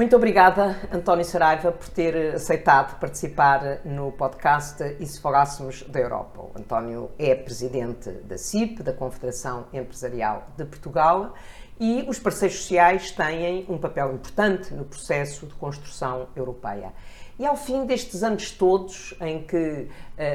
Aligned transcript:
Muito 0.00 0.16
obrigada, 0.16 0.80
António 0.90 1.26
Saraiva, 1.26 1.70
por 1.70 1.86
ter 1.90 2.34
aceitado 2.34 2.98
participar 2.98 3.84
no 3.84 4.10
podcast 4.12 4.96
E 4.98 5.04
se 5.04 5.20
falássemos 5.20 5.82
da 5.82 6.00
Europa. 6.00 6.40
O 6.40 6.58
António 6.58 7.10
é 7.18 7.34
presidente 7.34 8.10
da 8.10 8.38
CIP, 8.38 8.82
da 8.82 8.94
Confederação 8.94 9.66
Empresarial 9.74 10.46
de 10.56 10.64
Portugal, 10.64 11.34
e 11.78 12.02
os 12.08 12.18
parceiros 12.18 12.60
sociais 12.60 13.10
têm 13.10 13.66
um 13.68 13.76
papel 13.76 14.14
importante 14.14 14.72
no 14.72 14.86
processo 14.86 15.46
de 15.46 15.52
construção 15.56 16.28
europeia. 16.34 16.94
E 17.38 17.46
ao 17.46 17.56
fim 17.56 17.86
destes 17.86 18.22
anos 18.22 18.50
todos 18.50 19.14
em 19.20 19.42
que 19.42 19.56
uh, 19.56 19.88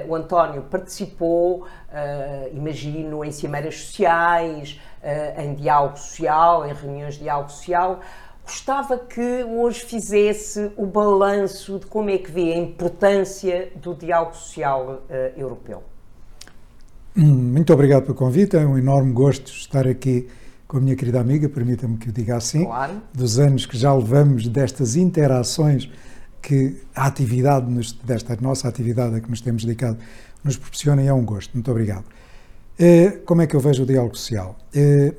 o 0.10 0.16
António 0.16 0.64
participou, 0.64 1.62
uh, 1.62 1.68
imagino, 2.52 3.24
em 3.24 3.32
cimeiras 3.32 3.80
sociais, 3.80 4.82
uh, 5.04 5.40
em 5.40 5.54
diálogo 5.54 5.98
social, 5.98 6.68
em 6.68 6.74
reuniões 6.74 7.14
de 7.14 7.22
diálogo 7.22 7.52
social, 7.52 8.00
Gostava 8.46 8.98
que 9.00 9.44
hoje 9.44 9.84
fizesse 9.84 10.72
o 10.78 10.86
balanço 10.86 11.80
de 11.80 11.88
como 11.88 12.12
é 12.12 12.18
que 12.18 12.32
vê 12.32 12.54
a 12.54 12.58
importância 12.58 13.72
do 13.76 13.96
diálogo 13.96 14.36
social 14.36 15.04
uh, 15.10 15.40
europeu. 15.40 15.84
Hum, 17.18 17.54
muito 17.54 17.74
obrigado 17.74 18.04
pelo 18.04 18.14
convite, 18.14 18.56
é 18.56 18.66
um 18.66 18.78
enorme 18.78 19.12
gosto 19.14 19.52
estar 19.52 19.88
aqui 19.88 20.28
com 20.68 20.78
a 20.78 20.80
minha 20.80 20.96
querida 20.96 21.20
amiga, 21.20 21.50
permita-me 21.50 21.98
que 21.98 22.10
o 22.10 22.12
diga 22.12 22.36
assim, 22.36 22.66
claro. 22.66 23.02
dos 23.14 23.40
anos 23.40 23.66
que 23.66 23.78
já 23.78 23.94
levamos 23.94 24.48
destas 24.48 24.96
interações 24.96 25.90
que 26.42 26.82
a 26.96 27.08
atividade, 27.08 27.72
nos, 27.72 27.94
desta 27.94 28.38
nossa 28.40 28.68
atividade 28.68 29.16
a 29.16 29.22
que 29.22 29.30
nos 29.30 29.42
temos 29.42 29.66
dedicado, 29.66 29.98
nos 30.44 30.56
proporciona 30.58 31.02
e 31.02 31.08
é 31.08 31.14
um 31.14 31.26
gosto. 31.26 31.54
Muito 31.54 31.72
obrigado. 31.72 32.06
Uh, 32.80 33.24
como 33.26 33.42
é 33.42 33.48
que 33.48 33.56
eu 33.56 33.60
vejo 33.60 33.82
o 33.82 33.86
diálogo 33.86 34.16
social? 34.16 34.56
Uh, 34.76 35.16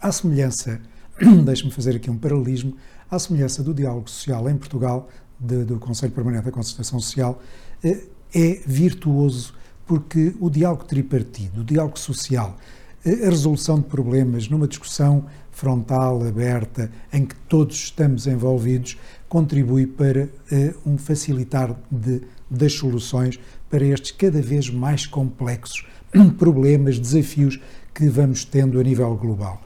à 0.00 0.12
semelhança 0.12 0.80
deixe-me 1.44 1.70
fazer 1.70 1.96
aqui 1.96 2.10
um 2.10 2.16
paralelismo, 2.16 2.74
à 3.10 3.18
semelhança 3.18 3.62
do 3.62 3.74
diálogo 3.74 4.08
social 4.08 4.48
em 4.48 4.56
Portugal, 4.56 5.08
de, 5.38 5.64
do 5.64 5.78
Conselho 5.78 6.12
Permanente 6.12 6.44
da 6.44 6.50
Concertação 6.50 6.98
Social, 6.98 7.42
eh, 7.84 8.04
é 8.34 8.60
virtuoso 8.66 9.54
porque 9.86 10.34
o 10.40 10.48
diálogo 10.48 10.84
tripartido, 10.84 11.60
o 11.60 11.64
diálogo 11.64 11.98
social, 11.98 12.56
eh, 13.04 13.26
a 13.26 13.30
resolução 13.30 13.80
de 13.80 13.86
problemas 13.86 14.48
numa 14.48 14.66
discussão 14.66 15.26
frontal, 15.50 16.26
aberta, 16.26 16.90
em 17.12 17.26
que 17.26 17.34
todos 17.48 17.76
estamos 17.76 18.26
envolvidos, 18.26 18.96
contribui 19.28 19.86
para 19.86 20.24
uh, 20.24 20.90
um 20.90 20.96
facilitar 20.96 21.76
de, 21.90 22.22
das 22.50 22.72
soluções 22.72 23.38
para 23.68 23.84
estes 23.84 24.12
cada 24.12 24.40
vez 24.40 24.70
mais 24.70 25.06
complexos 25.06 25.84
problemas, 26.38 26.98
desafios 26.98 27.60
que 27.92 28.08
vamos 28.08 28.44
tendo 28.44 28.80
a 28.80 28.82
nível 28.82 29.14
global. 29.16 29.60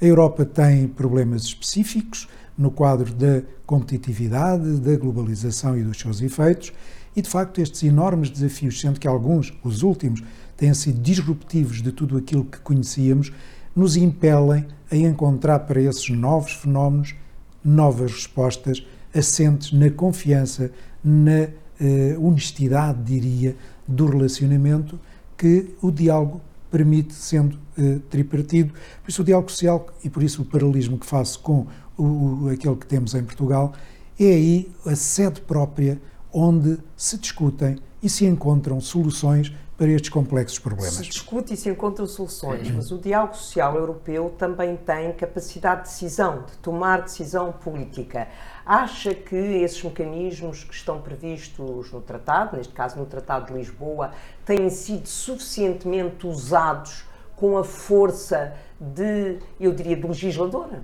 A 0.00 0.06
Europa 0.06 0.46
tem 0.46 0.88
problemas 0.88 1.42
específicos 1.42 2.26
no 2.56 2.70
quadro 2.70 3.12
da 3.12 3.42
competitividade, 3.66 4.80
da 4.80 4.96
globalização 4.96 5.76
e 5.76 5.82
dos 5.82 5.98
seus 5.98 6.22
efeitos, 6.22 6.72
e 7.14 7.20
de 7.20 7.28
facto 7.28 7.60
estes 7.60 7.82
enormes 7.82 8.30
desafios, 8.30 8.80
sendo 8.80 8.98
que 8.98 9.06
alguns, 9.06 9.52
os 9.62 9.82
últimos, 9.82 10.22
têm 10.56 10.72
sido 10.72 11.00
disruptivos 11.00 11.82
de 11.82 11.92
tudo 11.92 12.16
aquilo 12.16 12.46
que 12.46 12.58
conhecíamos, 12.60 13.30
nos 13.76 13.94
impelem 13.94 14.66
a 14.90 14.96
encontrar 14.96 15.60
para 15.60 15.82
esses 15.82 16.08
novos 16.08 16.52
fenómenos 16.52 17.14
novas 17.62 18.12
respostas 18.12 18.82
assentes 19.14 19.70
na 19.72 19.90
confiança, 19.90 20.72
na 21.04 21.48
uh, 21.78 22.26
honestidade, 22.26 23.02
diria, 23.02 23.54
do 23.86 24.06
relacionamento 24.06 24.98
que 25.36 25.74
o 25.82 25.90
diálogo 25.90 26.40
permite, 26.70 27.14
sendo 27.14 27.58
uh, 27.76 28.00
tripartido. 28.08 28.72
Por 29.02 29.10
isso, 29.10 29.22
o 29.22 29.24
diálogo 29.24 29.50
social 29.50 29.86
e 30.04 30.10
por 30.10 30.22
isso 30.22 30.42
o 30.42 30.44
paralelismo 30.44 30.98
que 30.98 31.06
faço 31.06 31.40
com 31.40 31.66
o, 31.96 32.04
o, 32.44 32.48
aquele 32.50 32.76
que 32.76 32.86
temos 32.86 33.14
em 33.14 33.22
Portugal 33.22 33.72
é 34.18 34.24
aí 34.24 34.70
a 34.86 34.94
sede 34.94 35.40
própria 35.40 36.00
onde 36.32 36.78
se 36.96 37.18
discutem 37.18 37.78
e 38.02 38.08
se 38.08 38.24
encontram 38.24 38.80
soluções 38.80 39.52
para 39.80 39.88
estes 39.88 40.10
complexos 40.10 40.58
problemas. 40.58 40.92
Se 40.92 41.04
discute 41.04 41.54
e 41.54 41.56
se 41.56 41.70
encontram 41.70 42.06
soluções, 42.06 42.70
mas 42.70 42.92
o 42.92 42.98
diálogo 42.98 43.34
social 43.34 43.76
europeu 43.76 44.28
também 44.36 44.76
tem 44.76 45.10
capacidade 45.14 45.84
de 45.84 45.88
decisão, 45.88 46.42
de 46.42 46.52
tomar 46.58 47.00
decisão 47.00 47.50
política. 47.50 48.28
Acha 48.66 49.14
que 49.14 49.34
esses 49.34 49.82
mecanismos 49.82 50.64
que 50.64 50.74
estão 50.74 51.00
previstos 51.00 51.90
no 51.92 52.02
Tratado, 52.02 52.58
neste 52.58 52.74
caso 52.74 52.98
no 52.98 53.06
Tratado 53.06 53.46
de 53.46 53.54
Lisboa, 53.54 54.10
têm 54.44 54.68
sido 54.68 55.08
suficientemente 55.08 56.26
usados 56.26 57.06
com 57.34 57.56
a 57.56 57.64
força 57.64 58.52
de, 58.78 59.38
eu 59.58 59.72
diria, 59.72 59.96
de 59.96 60.06
legisladora? 60.06 60.82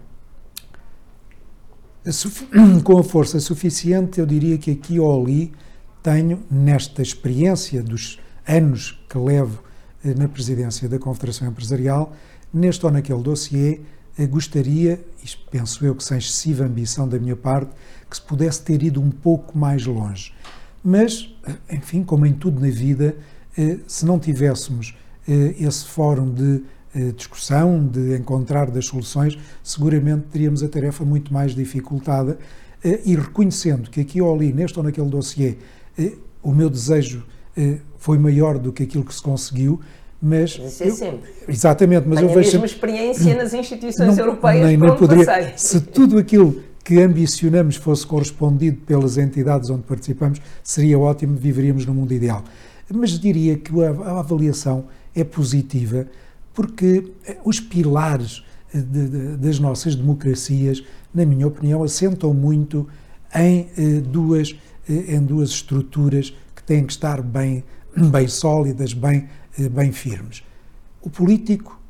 Com 2.83 2.99
a 2.99 3.05
força 3.05 3.39
suficiente, 3.41 4.21
eu 4.21 4.25
diria 4.25 4.57
que 4.57 4.71
aqui 4.71 4.99
ou 4.99 5.23
ali 5.23 5.53
tenho, 6.03 6.43
nesta 6.51 7.03
experiência 7.03 7.83
dos 7.83 8.25
anos 8.47 8.99
que 9.09 9.19
levo 9.19 9.62
eh, 10.05 10.15
na 10.15 10.29
presidência 10.29 10.89
da 10.89 10.99
Confederação 10.99 11.49
Empresarial, 11.49 12.12
neste 12.53 12.84
ou 12.87 12.93
naquele 12.93 13.23
dossiê, 13.23 13.81
eh, 14.17 14.27
gostaria, 14.27 15.05
e 15.23 15.51
penso 15.51 15.84
eu 15.84 15.95
que 15.95 16.05
sem 16.05 16.19
excessiva 16.19 16.65
ambição 16.65 17.09
da 17.09 17.19
minha 17.19 17.37
parte, 17.37 17.71
que 18.09 18.17
se 18.17 18.23
pudesse 18.23 18.62
ter 18.62 18.83
ido 18.83 19.01
um 19.01 19.11
pouco 19.11 19.59
mais 19.59 19.84
longe. 19.84 20.33
Mas, 20.83 21.34
eh, 21.47 21.77
enfim, 21.77 22.05
como 22.05 22.25
em 22.25 22.33
tudo 22.33 22.61
na 22.61 22.71
vida, 22.71 23.17
se 23.87 24.05
não 24.05 24.19
tivéssemos 24.19 24.95
esse 25.27 25.87
fórum 25.87 26.31
de 26.31 26.63
discussão, 27.17 27.89
de 27.89 28.15
encontrar 28.15 28.71
das 28.71 28.84
soluções, 28.84 29.39
seguramente 29.65 30.27
teríamos 30.31 30.63
a 30.63 30.69
tarefa 30.69 31.07
muito 31.07 31.33
mais 31.33 31.55
dificultada 31.55 32.39
e 32.84 33.17
reconhecendo 33.17 33.89
que 33.89 33.99
aqui 33.99 34.21
ou 34.21 34.34
ali, 34.34 34.53
neste 34.53 34.78
ou 34.78 34.84
naquele 34.84 35.09
dossiê, 35.09 35.57
o 36.43 36.53
meu 36.53 36.69
desejo 36.69 37.25
foi 38.06 38.19
maior 38.19 38.56
do 38.56 38.72
que 38.72 38.84
aquilo 38.84 39.03
que 39.03 39.12
se 39.12 39.21
conseguiu, 39.21 39.81
mas 40.22 40.50
isso 40.50 40.84
é 40.84 40.89
eu, 40.89 40.94
sempre. 40.94 41.31
Exatamente, 41.49 42.06
mas 42.06 42.21
Tenho 42.21 42.31
eu 42.31 42.34
vejo 42.37 42.50
a 42.50 42.53
mesma 42.53 42.67
experiência 42.67 43.34
nas 43.34 43.53
instituições 43.53 44.17
não, 44.17 44.25
europeias 44.25 44.65
nem, 44.65 44.77
nem 44.77 44.97
poderia, 44.97 45.27
passei. 45.27 45.53
Se 45.56 45.81
tudo 45.81 46.16
aquilo 46.16 46.62
que 46.84 47.03
ambicionamos 47.03 47.75
fosse 47.75 48.06
correspondido 48.06 48.77
pelas 48.87 49.19
entidades 49.19 49.71
onde 49.71 49.83
participamos, 49.83 50.41
seria 50.62 50.97
ótimo, 50.97 51.37
viveríamos 51.37 51.84
no 51.84 51.93
mundo 51.93 52.15
ideal. 52.15 52.45
Mas 52.89 53.19
diria 53.19 53.59
que 53.59 53.72
a, 53.83 53.91
a 53.91 54.21
avaliação 54.21 54.84
é 55.12 55.25
positiva 55.25 56.06
porque 56.55 57.11
eh, 57.27 57.39
os 57.45 57.59
pilares 57.59 58.45
eh, 58.72 58.78
de, 58.78 59.09
de, 59.09 59.37
das 59.37 59.59
nossas 59.59 59.97
democracias, 59.97 60.81
na 61.12 61.27
minha 61.27 61.49
opinião, 61.49 61.83
assentam 61.83 62.33
muito 62.33 62.87
em 63.34 63.66
eh, 63.77 64.00
duas, 64.00 64.55
em 64.89 65.21
duas 65.22 65.49
estruturas 65.49 66.33
que 66.55 66.62
têm 66.62 66.87
que 66.87 66.93
estar 66.93 67.21
bem 67.21 67.65
bem 68.11 68.29
sólidas, 68.29 68.93
bem, 68.93 69.29
eh, 69.59 69.69
bem 69.69 69.93
firmes. 69.93 70.43
O 71.01 71.09
político 71.09 71.81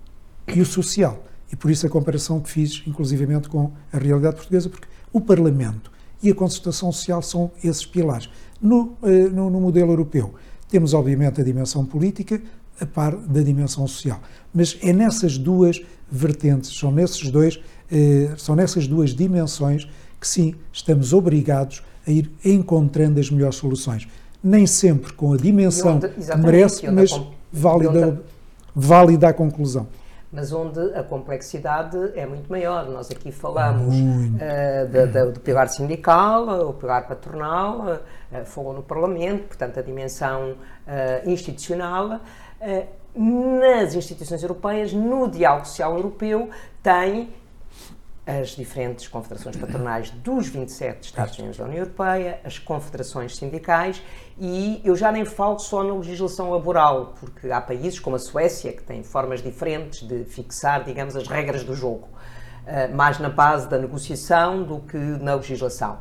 e 0.55 0.61
o 0.61 0.67
social. 0.67 1.25
E 1.50 1.56
por 1.56 1.71
isso 1.71 1.87
a 1.87 1.91
comparação 1.91 2.41
que 2.41 2.50
fiz, 2.50 2.83
inclusivamente, 2.87 3.49
com 3.49 3.72
a 3.93 3.99
realidade 3.99 4.37
portuguesa, 4.37 4.69
porque 4.69 4.87
o 5.12 5.21
Parlamento 5.21 5.91
e 6.22 6.31
a 6.31 6.34
concertação 6.34 6.91
social 6.91 7.22
são 7.22 7.50
esses 7.62 7.84
pilares. 7.84 8.28
No, 8.61 8.97
eh, 9.03 9.28
no, 9.28 9.50
no 9.50 9.61
modelo 9.61 9.93
europeu, 9.93 10.34
temos, 10.69 10.94
obviamente, 10.94 11.41
a 11.41 11.44
dimensão 11.44 11.84
política, 11.84 12.41
a 12.81 12.87
par 12.87 13.17
da 13.17 13.43
dimensão 13.43 13.87
social. 13.87 14.21
Mas 14.53 14.79
é 14.82 14.93
nessas 14.93 15.38
duas 15.38 15.81
vertentes, 16.11 16.76
são, 16.76 16.91
nesses 16.91 17.31
dois, 17.31 17.61
eh, 17.91 18.35
são 18.37 18.55
nessas 18.55 18.87
duas 18.87 19.14
dimensões 19.14 19.88
que, 20.20 20.26
sim, 20.26 20.55
estamos 20.73 21.12
obrigados 21.12 21.82
a 22.06 22.11
ir 22.11 22.31
encontrando 22.44 23.19
as 23.19 23.31
melhores 23.31 23.56
soluções 23.56 24.06
nem 24.46 24.64
sempre 24.64 25.12
com 25.12 25.32
a 25.32 25.37
dimensão 25.37 25.96
onde, 25.96 26.08
que 26.08 26.37
merece, 26.37 26.88
mas 26.88 27.20
válida, 27.52 28.08
onde, 28.08 28.20
válida 28.75 29.28
a 29.28 29.32
conclusão. 29.32 29.88
Mas 30.32 30.52
onde 30.52 30.78
a 30.94 31.02
complexidade 31.02 31.96
é 32.14 32.25
muito 32.26 32.48
maior. 32.48 32.88
Nós 32.88 33.10
aqui 33.10 33.32
falamos 33.32 33.96
uh, 33.96 35.32
do 35.32 35.40
pilar 35.40 35.69
sindical, 35.69 36.69
o 36.69 36.75
pilar 36.75 37.08
patronal, 37.08 38.00
uh, 38.32 38.44
falou 38.44 38.72
no 38.72 38.82
Parlamento, 38.82 39.48
portanto, 39.48 39.81
a 39.81 39.82
dimensão 39.82 40.52
uh, 40.52 41.28
institucional. 41.28 42.20
nas 43.14 43.94
instituições 43.94 44.43
europeias, 44.43 44.93
no 44.93 45.28
diálogo 45.28 45.66
social 45.66 45.96
europeu, 45.96 46.50
tem 46.82 47.31
as 48.26 48.56
diferentes 48.56 49.06
confederações 49.06 49.56
patronais 49.56 50.11
dos 50.11 50.49
27 50.49 51.05
Estados-membros 51.05 51.58
da 51.58 51.64
União 51.64 51.78
Europeia, 51.78 52.40
as 52.44 52.58
confederações 52.58 53.37
sindicais 53.37 54.02
e 54.37 54.81
eu 54.84 54.96
já 54.96 55.12
nem 55.12 55.25
falo 55.25 55.61
só 55.61 55.84
na 55.84 55.94
legislação 55.94 56.50
laboral, 56.50 57.14
porque 57.20 57.52
há 57.52 57.61
países 57.61 58.00
como 58.00 58.17
a 58.17 58.19
Suécia 58.19 58.73
que 58.73 58.82
têm 58.82 59.05
formas 59.05 59.40
diferentes 59.40 60.02
de 60.02 60.25
fixar, 60.25 60.82
digamos, 60.82 61.14
as 61.14 61.28
regras 61.28 61.62
do 61.62 61.73
jogo, 61.75 62.08
uh, 62.67 62.93
mais 62.94 63.20
na 63.20 63.31
base 63.31 63.69
da 63.69 63.78
negociação 63.78 64.64
do 64.64 64.81
que 64.81 64.96
na 64.96 65.37
legislação. 65.37 66.00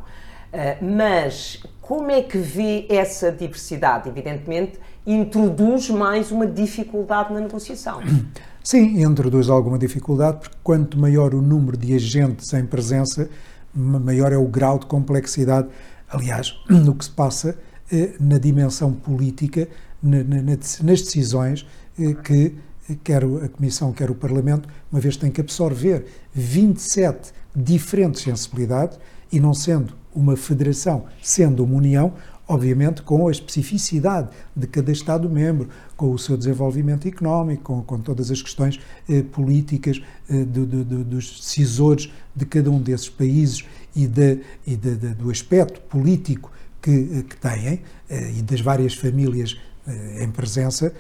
Uh, 0.51 0.83
mas 0.83 1.62
como 1.80 2.10
é 2.10 2.24
que 2.24 2.39
vê 2.39 2.88
essa 2.89 3.31
diversidade? 3.31 4.10
Evidentemente, 4.10 4.80
introduz 5.06 5.90
mais 5.90 6.31
uma 6.31 6.48
dificuldade 6.48 7.34
na 7.34 7.42
negociação. 7.42 8.02
Sim, 8.63 9.04
introduz 9.04 9.48
alguma 9.48 9.78
dificuldade, 9.78 10.40
porque 10.40 10.57
quanto 10.63 10.98
maior 10.98 11.36
o 11.36 11.42
número 11.42 11.78
de 11.78 11.94
agentes 11.94 12.52
em 12.54 12.66
presença, 12.66 13.30
maior 13.74 14.31
é 14.34 14.38
o 14.38 14.48
grau 14.48 14.80
de 14.80 14.88
complexidade, 14.88 15.68
aliás, 16.10 16.56
no 16.68 16.96
que 16.96 17.06
se 17.06 17.12
passa 17.12 17.56
eh, 17.92 18.16
na 18.19 18.40
dimensão 18.40 18.92
política, 18.92 19.68
nas 20.02 21.02
decisões 21.02 21.66
eh, 22.00 22.13
que 22.13 22.56
quer 23.04 23.24
a 23.24 23.50
Comissão, 23.50 23.92
quer 23.92 24.10
o 24.10 24.16
Parlamento, 24.16 24.68
uma 24.92 25.00
vez 25.00 25.18
tem 25.18 25.31
que 25.31 25.42
absorver 25.42 26.06
27 26.34 27.34
diferentes 27.56 28.22
sensibilidades 28.22 29.00
e 29.31 29.40
não 29.40 29.54
sendo 29.54 29.94
uma 30.13 30.36
federação, 30.38 31.06
sendo 31.22 31.63
uma 31.63 31.75
união, 31.75 32.13
obviamente 32.47 33.01
com 33.01 33.27
a 33.27 33.31
especificidade 33.31 34.30
de 34.56 34.68
cada 34.68 34.92
Estado-membro, 34.92 35.69
com 35.97 36.12
o 36.12 36.19
seu 36.19 36.38
desenvolvimento 36.38 37.07
económico, 37.07 37.63
com, 37.63 37.81
com 37.81 38.00
todas 38.00 38.30
as 38.30 38.42
questões 38.42 38.80
eh, 39.09 39.24
políticas 39.24 40.01
eh, 40.30 40.44
do, 40.44 40.65
do, 40.65 40.83
do, 40.83 41.03
dos 41.03 41.39
decisores 41.39 42.12
de 42.36 42.45
cada 42.45 42.69
um 42.69 42.80
desses 42.81 43.09
países 43.09 43.65
e, 43.95 44.06
de, 44.07 44.42
e 44.68 44.75
de, 44.75 44.95
de, 44.95 45.13
do 45.15 45.31
aspecto 45.31 45.81
político 45.81 46.51
que, 46.81 46.92
eh, 46.92 47.24
que 47.24 47.38
têm 47.38 47.81
eh, 48.09 48.31
e 48.38 48.42
das 48.44 48.62
várias 48.62 48.94
famílias 48.94 49.57
eh, 49.88 50.24
em 50.24 50.30
presença, 50.30 50.94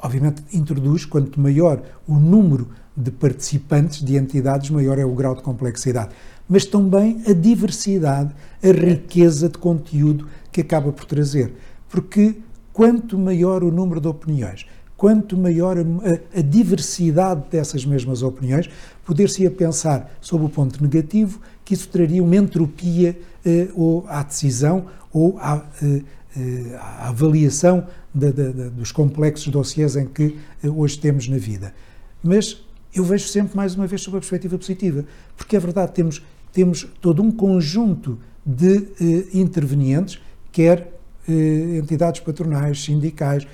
obviamente 0.00 0.42
introduz, 0.52 1.04
quanto 1.04 1.40
maior 1.40 1.82
o 2.06 2.14
número 2.14 2.68
de 2.96 3.10
participantes, 3.10 4.04
de 4.04 4.16
entidades, 4.16 4.70
maior 4.70 4.98
é 4.98 5.04
o 5.04 5.14
grau 5.14 5.34
de 5.34 5.42
complexidade. 5.42 6.14
Mas 6.48 6.64
também 6.64 7.22
a 7.26 7.32
diversidade, 7.32 8.34
a 8.62 8.72
riqueza 8.72 9.48
de 9.48 9.58
conteúdo 9.58 10.28
que 10.52 10.60
acaba 10.60 10.92
por 10.92 11.04
trazer. 11.04 11.54
Porque 11.88 12.36
quanto 12.72 13.18
maior 13.18 13.64
o 13.64 13.70
número 13.70 14.00
de 14.00 14.08
opiniões, 14.08 14.66
quanto 14.96 15.36
maior 15.36 15.76
a, 15.78 16.38
a 16.38 16.42
diversidade 16.42 17.44
dessas 17.50 17.84
mesmas 17.84 18.22
opiniões, 18.22 18.68
poder-se-ia 19.04 19.50
pensar, 19.50 20.16
sob 20.20 20.44
o 20.44 20.48
ponto 20.48 20.82
negativo, 20.82 21.40
que 21.64 21.74
isso 21.74 21.88
traria 21.88 22.22
uma 22.22 22.36
entropia 22.36 23.18
eh, 23.44 23.68
ou 23.74 24.04
à 24.08 24.22
decisão 24.22 24.86
ou 25.12 25.38
à, 25.38 25.64
eh, 25.82 26.02
eh 26.36 26.76
à 26.78 27.08
avaliação 27.08 27.86
dos 28.14 28.92
complexos 28.92 29.48
dossiês 29.48 29.96
em 29.96 30.06
que 30.06 30.38
eh, 30.62 30.68
hoje 30.68 30.98
temos 30.98 31.28
na 31.28 31.36
vida. 31.36 31.74
Mas 32.22 32.64
eu 32.94 33.04
vejo 33.04 33.26
sempre, 33.26 33.56
mais 33.56 33.74
uma 33.74 33.86
vez, 33.86 34.02
sob 34.02 34.16
a 34.16 34.20
perspectiva 34.20 34.56
positiva, 34.56 35.04
porque 35.36 35.56
é 35.56 35.60
verdade, 35.60 35.92
temos, 35.92 36.22
temos 36.54 36.88
todo 37.00 37.22
um 37.22 37.30
conjunto 37.30 38.18
de 38.46 38.88
eh, 39.00 39.26
intervenientes 39.34 40.20
quer 40.52 40.94
eh, 41.28 41.78
entidades 41.78 42.20
patronais, 42.20 42.84
sindicais, 42.84 43.46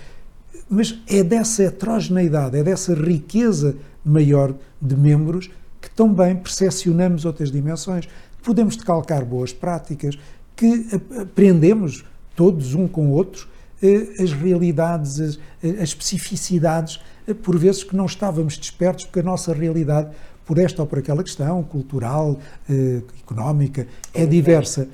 mas 0.69 1.01
é 1.09 1.25
dessa 1.25 1.65
heterogeneidade, 1.65 2.59
é 2.59 2.63
dessa 2.63 2.95
riqueza 2.95 3.77
maior 4.05 4.55
de 4.81 4.97
membros 4.97 5.51
que 5.81 5.91
também 5.91 6.37
percepcionamos 6.37 7.25
outras 7.25 7.51
dimensões. 7.51 8.07
Podemos 8.43 8.77
decalcar 8.77 9.25
boas 9.25 9.53
práticas, 9.53 10.19
que 10.55 10.87
aprendemos 11.19 12.05
todos 12.37 12.75
um 12.75 12.87
com 12.87 13.11
outros 13.11 13.49
eh, 13.83 14.23
as 14.23 14.33
realidades, 14.33 15.19
as, 15.21 15.39
as 15.63 15.89
especificidades, 15.89 17.01
eh, 17.27 17.33
por 17.33 17.59
vezes 17.59 17.83
que 17.83 17.97
não 17.97 18.05
estávamos 18.05 18.59
despertos, 18.59 19.07
porque 19.07 19.21
a 19.21 19.23
nossa 19.23 19.55
realidade, 19.55 20.11
por 20.47 20.59
esta 20.59 20.83
ou 20.83 20.89
por 20.89 20.99
aquela 20.99 21.23
questão 21.23 21.63
cultural, 21.63 22.39
eh, 22.69 23.03
económica, 23.23 23.87
é 24.13 24.27
diversa. 24.27 24.89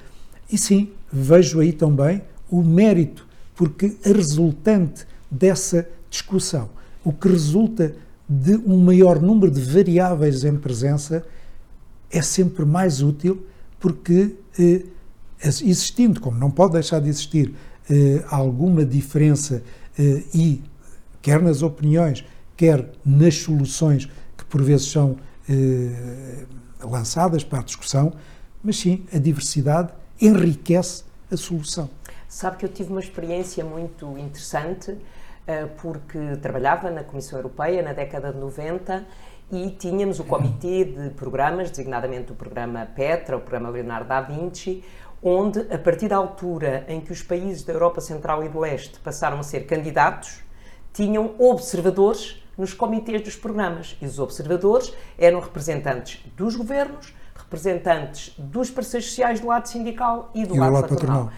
E 0.51 0.59
sim, 0.59 0.91
vejo 1.13 1.61
aí 1.61 1.73
também 1.73 2.23
o 2.51 2.63
mérito, 2.63 3.27
porque 3.55 3.97
a 4.05 4.13
resultante 4.13 5.07
dessa 5.31 5.89
discussão, 6.11 6.69
o 7.05 7.13
que 7.13 7.29
resulta 7.29 7.95
de 8.29 8.57
um 8.57 8.79
maior 8.79 9.21
número 9.21 9.51
de 9.51 9.61
variáveis 9.61 10.45
em 10.45 10.57
presença, 10.57 11.25
é 12.11 12.23
sempre 12.23 12.65
mais 12.65 13.03
útil, 13.03 13.47
porque 13.79 14.35
eh, 14.59 14.83
existindo, 15.43 16.21
como 16.21 16.39
não 16.39 16.51
pode 16.51 16.73
deixar 16.75 17.01
de 17.01 17.09
existir, 17.09 17.55
eh, 17.89 18.25
alguma 18.29 18.85
diferença 18.85 19.63
eh, 19.99 20.23
e 20.35 20.63
quer 21.23 21.41
nas 21.41 21.63
opiniões, 21.63 22.25
quer 22.57 22.91
nas 23.05 23.35
soluções 23.37 24.09
que 24.37 24.45
por 24.45 24.63
vezes 24.63 24.91
são 24.91 25.17
eh, 25.49 26.45
lançadas 26.81 27.45
para 27.45 27.61
a 27.61 27.63
discussão, 27.63 28.13
mas 28.63 28.79
sim 28.79 29.07
a 29.13 29.19
diversidade 29.19 29.93
enriquece 30.21 31.05
a 31.31 31.37
solução. 31.37 31.89
Sabe 32.29 32.57
que 32.57 32.65
eu 32.65 32.69
tive 32.69 32.91
uma 32.91 33.01
experiência 33.01 33.65
muito 33.65 34.19
interessante 34.19 34.97
eh, 35.47 35.67
porque 35.81 36.37
trabalhava 36.43 36.91
na 36.91 37.05
Comissão 37.05 37.39
Europeia 37.39 37.83
na 37.83 37.93
década 37.93 38.33
de 38.33 38.39
90 38.39 39.07
e 39.53 39.71
tínhamos 39.71 40.19
o 40.19 40.25
comitê 40.25 40.85
de 40.85 41.11
programas, 41.11 41.71
designadamente 41.71 42.33
o 42.33 42.35
programa 42.35 42.87
Petra, 42.95 43.37
o 43.37 43.41
programa 43.41 43.69
Leonardo 43.69 44.09
da 44.09 44.21
Vinci, 44.21 44.83
onde, 45.23 45.61
a 45.73 45.79
partir 45.79 46.09
da 46.09 46.17
altura 46.17 46.85
em 46.89 47.01
que 47.01 47.13
os 47.13 47.23
países 47.23 47.63
da 47.63 47.73
Europa 47.73 48.01
Central 48.01 48.45
e 48.45 48.49
do 48.49 48.59
Leste 48.59 48.99
passaram 49.01 49.39
a 49.39 49.43
ser 49.43 49.67
candidatos, 49.67 50.41
tinham 50.93 51.35
observadores 51.39 52.43
nos 52.57 52.73
comitês 52.73 53.23
dos 53.23 53.37
programas. 53.37 53.97
E 54.01 54.07
os 54.07 54.19
observadores 54.19 54.93
eram 55.19 55.41
representantes 55.41 56.25
dos 56.37 56.57
governos, 56.57 57.15
representantes 57.35 58.35
dos 58.39 58.71
parceiros 58.71 59.09
sociais 59.09 59.41
do 59.41 59.47
lado 59.47 59.69
sindical 59.69 60.31
e 60.35 60.45
do, 60.45 60.57
e 60.57 60.59
lado, 60.59 60.73
lado 60.73 60.89
patronal. 60.89 61.25
patronal. 61.25 61.33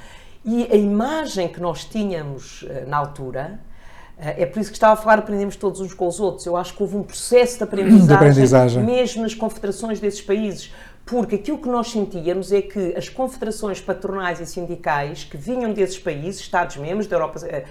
E 0.44 0.68
a 0.72 0.76
imagem 0.76 1.48
que 1.48 1.60
nós 1.60 1.84
tínhamos 1.84 2.62
uh, 2.62 2.88
na 2.88 2.96
altura, 2.96 3.60
uh, 4.16 4.22
é 4.22 4.46
por 4.46 4.60
isso 4.60 4.70
que 4.70 4.76
estava 4.76 4.94
a 4.94 4.96
falar, 4.96 5.18
aprendemos 5.18 5.56
todos 5.56 5.80
uns 5.80 5.92
com 5.92 6.06
os 6.06 6.20
outros. 6.20 6.46
Eu 6.46 6.56
acho 6.56 6.74
que 6.74 6.82
houve 6.82 6.96
um 6.96 7.02
processo 7.02 7.58
de 7.58 7.64
aprendizagem, 7.64 8.06
de 8.06 8.14
aprendizagem. 8.14 8.82
mesmo 8.82 9.22
nas 9.22 9.34
confederações 9.34 10.00
desses 10.00 10.22
países, 10.22 10.72
porque 11.08 11.36
aquilo 11.36 11.56
que 11.56 11.68
nós 11.68 11.90
sentíamos 11.90 12.52
é 12.52 12.60
que 12.60 12.94
as 12.94 13.08
confederações 13.08 13.80
patronais 13.80 14.40
e 14.40 14.46
sindicais 14.46 15.24
que 15.24 15.38
vinham 15.38 15.72
desses 15.72 15.98
países, 15.98 16.42
Estados-membros 16.42 17.06
da 17.06 17.16
Europa, 17.16 17.40
eh, 17.46 17.64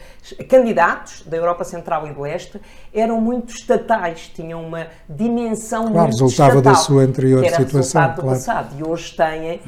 candidatos 0.46 1.22
da 1.22 1.38
Europa 1.38 1.64
Central 1.64 2.08
e 2.08 2.14
do 2.14 2.22
Leste, 2.22 2.60
eram 2.92 3.22
muito 3.22 3.54
estatais, 3.54 4.32
tinham 4.34 4.66
uma 4.66 4.88
dimensão 5.08 5.84
claro, 5.84 6.00
muito 6.00 6.14
resultava 6.14 6.58
estatal, 6.58 6.74
da 6.74 6.80
sua 6.80 7.04
anterior 7.04 7.46
situação, 7.48 8.02
claro. 8.02 8.16
do 8.16 8.28
passado. 8.28 8.76
E 8.80 8.84
hoje 8.84 9.16
têm, 9.16 9.62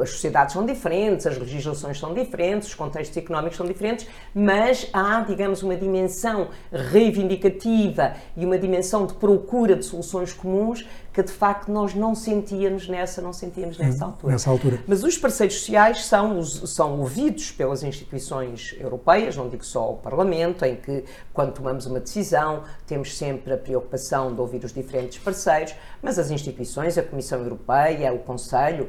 as 0.00 0.10
sociedades 0.10 0.54
são 0.54 0.64
diferentes, 0.64 1.26
as 1.26 1.38
legislações 1.38 1.98
são 1.98 2.14
diferentes, 2.14 2.68
os 2.68 2.74
contextos 2.74 3.16
económicos 3.16 3.56
são 3.56 3.66
diferentes, 3.66 4.06
mas 4.34 4.88
há, 4.92 5.20
digamos, 5.20 5.62
uma 5.62 5.76
dimensão 5.76 6.48
reivindicativa 6.72 8.14
e 8.36 8.44
uma 8.44 8.58
dimensão 8.58 9.06
de 9.06 9.14
procura 9.14 9.76
de 9.76 9.84
soluções 9.84 10.32
comuns 10.32 10.86
que 11.12 11.22
de 11.22 11.32
facto 11.32 11.70
nós 11.70 11.94
não 11.94 12.14
sentíamos 12.14 12.88
nessa, 12.88 13.20
não 13.20 13.32
sentíamos 13.32 13.76
nessa 13.76 14.06
altura. 14.06 14.32
Nessa 14.32 14.50
altura. 14.50 14.82
Mas 14.86 15.04
os 15.04 15.18
parceiros 15.18 15.56
sociais 15.58 16.06
são, 16.06 16.42
são 16.42 16.98
ouvidos 17.00 17.50
pelas 17.50 17.82
instituições 17.82 18.74
europeias, 18.80 19.36
não 19.36 19.48
digo 19.48 19.64
só 19.64 19.92
o 19.92 19.96
Parlamento, 19.98 20.64
em 20.64 20.76
que 20.76 21.04
quando 21.32 21.52
tomamos 21.52 21.84
uma 21.84 22.00
decisão 22.00 22.62
temos 22.86 23.16
sempre 23.16 23.52
a 23.52 23.58
preocupação 23.58 24.34
de 24.34 24.40
ouvir 24.40 24.64
os 24.64 24.72
diferentes 24.72 25.18
parceiros, 25.18 25.74
mas 26.00 26.18
as 26.18 26.30
instituições, 26.30 26.96
a 26.96 27.02
Comissão 27.02 27.40
Europeia, 27.40 28.12
o 28.12 28.20
Conselho, 28.20 28.88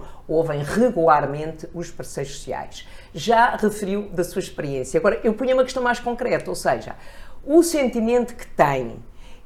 regularmente 0.61 1.67
os 1.73 1.89
parceiros 1.89 2.35
sociais. 2.35 2.87
Já 3.13 3.55
referiu 3.55 4.09
da 4.09 4.23
sua 4.23 4.39
experiência. 4.39 4.99
Agora, 4.99 5.19
eu 5.23 5.33
ponho 5.33 5.53
uma 5.53 5.63
questão 5.63 5.81
mais 5.81 5.99
concreta, 5.99 6.49
ou 6.49 6.55
seja, 6.55 6.95
o 7.43 7.63
sentimento 7.63 8.35
que 8.35 8.47
tem 8.47 8.97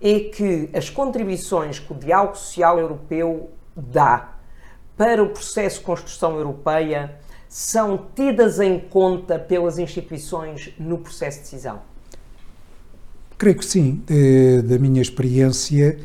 é 0.02 0.20
que 0.20 0.70
as 0.74 0.90
contribuições 0.90 1.80
que 1.80 1.92
o 1.92 1.96
diálogo 1.96 2.36
social 2.36 2.80
europeu 2.80 3.50
dá 3.76 4.34
para 4.96 5.24
o 5.24 5.30
processo 5.30 5.80
de 5.80 5.86
construção 5.86 6.36
europeia 6.36 7.16
são 7.48 8.08
tidas 8.16 8.60
em 8.60 8.80
conta 8.80 9.40
pelas 9.40 9.80
instituições 9.80 10.74
no 10.78 10.98
processo 10.98 11.38
de 11.38 11.44
decisão? 11.44 11.82
Creio 13.38 13.58
que 13.58 13.66
sim. 13.66 14.04
Da 14.66 14.78
minha 14.78 15.02
experiência 15.02 16.00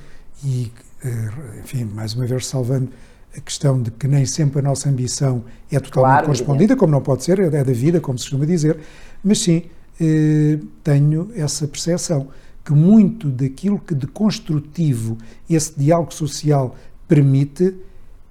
e, 0.45 0.71
eh, 1.05 1.61
enfim, 1.61 1.85
mais 1.85 2.15
uma 2.15 2.27
vez 2.27 2.47
salvando 2.47 2.91
a 3.37 3.41
questão 3.41 3.81
de 3.81 3.91
que 3.91 4.07
nem 4.07 4.27
sempre 4.27 4.61
a 4.61 4.63
nossa 4.63 4.89
ambição 4.89 5.45
é 5.71 5.81
totalmente 5.81 5.93
claro, 5.93 6.27
correspondida, 6.27 6.77
como 6.77 6.93
não 6.93 7.01
pode 7.01 7.25
ser, 7.25 7.39
é 7.39 7.51
da 7.51 7.73
vida, 7.73 8.01
como 8.01 8.19
se 8.19 8.25
costuma 8.25 8.45
dizer, 8.45 8.79
mas 9.25 9.39
sim, 9.39 9.65
eh, 10.01 10.59
tenho 10.85 11.31
essa 11.35 11.67
percepção 11.67 12.29
que 12.65 12.73
muito 12.73 13.29
daquilo 13.29 13.79
que 13.79 13.95
de 13.95 14.07
construtivo 14.07 15.17
esse 15.49 15.79
diálogo 15.79 16.13
social 16.13 16.77
permite 17.09 17.75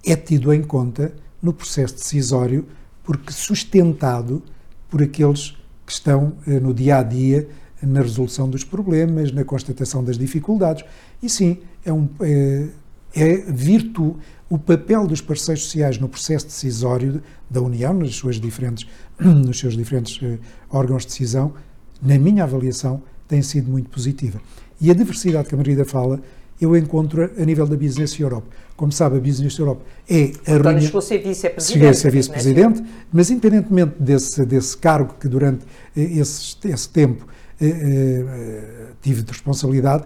é 0.05 0.15
tido 0.15 0.53
em 0.53 0.63
conta 0.63 1.13
no 1.41 1.53
processo 1.53 1.95
decisório, 1.95 2.65
porque 3.03 3.33
sustentado 3.33 4.41
por 4.89 5.01
aqueles 5.01 5.57
que 5.85 5.91
estão 5.91 6.33
eh, 6.47 6.59
no 6.59 6.73
dia 6.73 6.99
a 6.99 7.03
dia 7.03 7.47
na 7.81 8.01
resolução 8.01 8.47
dos 8.49 8.63
problemas, 8.63 9.31
na 9.31 9.43
constatação 9.43 10.03
das 10.03 10.17
dificuldades. 10.17 10.85
E 11.21 11.29
sim, 11.29 11.57
é, 11.83 11.91
um, 11.91 12.07
é, 12.21 12.67
é 13.15 13.37
virtude, 13.37 14.17
o 14.49 14.57
papel 14.57 15.07
dos 15.07 15.21
parceiros 15.21 15.63
sociais 15.63 15.97
no 15.97 16.09
processo 16.09 16.45
decisório 16.45 17.21
da 17.49 17.61
União, 17.61 17.93
nas 17.93 18.15
suas 18.15 18.39
diferentes, 18.39 18.87
nos 19.19 19.59
seus 19.59 19.77
diferentes 19.77 20.21
uh, 20.21 20.39
órgãos 20.69 21.03
de 21.03 21.09
decisão, 21.09 21.53
na 22.01 22.17
minha 22.17 22.43
avaliação, 22.43 23.01
tem 23.27 23.41
sido 23.41 23.71
muito 23.71 23.89
positiva. 23.89 24.41
E 24.79 24.91
a 24.91 24.93
diversidade 24.93 25.47
que 25.47 25.55
a 25.55 25.57
Margarida 25.57 25.85
fala, 25.85 26.19
eu 26.59 26.75
encontro 26.75 27.29
a 27.37 27.45
nível 27.45 27.65
da 27.65 27.75
Business 27.75 28.19
Europe. 28.19 28.47
Como 28.75 28.91
sabe, 28.91 29.17
a 29.17 29.19
Business 29.19 29.57
Europe 29.57 29.81
é 30.07 30.15
a 30.15 30.25
então, 30.25 30.55
reunião... 30.55 30.81
chegou 30.81 30.99
a 30.99 31.01
ser 31.01 31.17
vice-presidente. 31.17 31.87
a 31.87 31.93
ser 31.93 32.11
vice-presidente, 32.11 32.83
mas 33.11 33.31
independentemente 33.31 33.95
desse, 33.99 34.45
desse 34.45 34.77
cargo 34.77 35.15
que 35.19 35.27
durante 35.27 35.65
eh, 35.95 36.01
esse, 36.19 36.55
esse 36.65 36.89
tempo 36.89 37.25
eh, 37.59 37.67
eh, 37.67 38.63
tive 39.01 39.23
de 39.23 39.31
responsabilidade, 39.31 40.05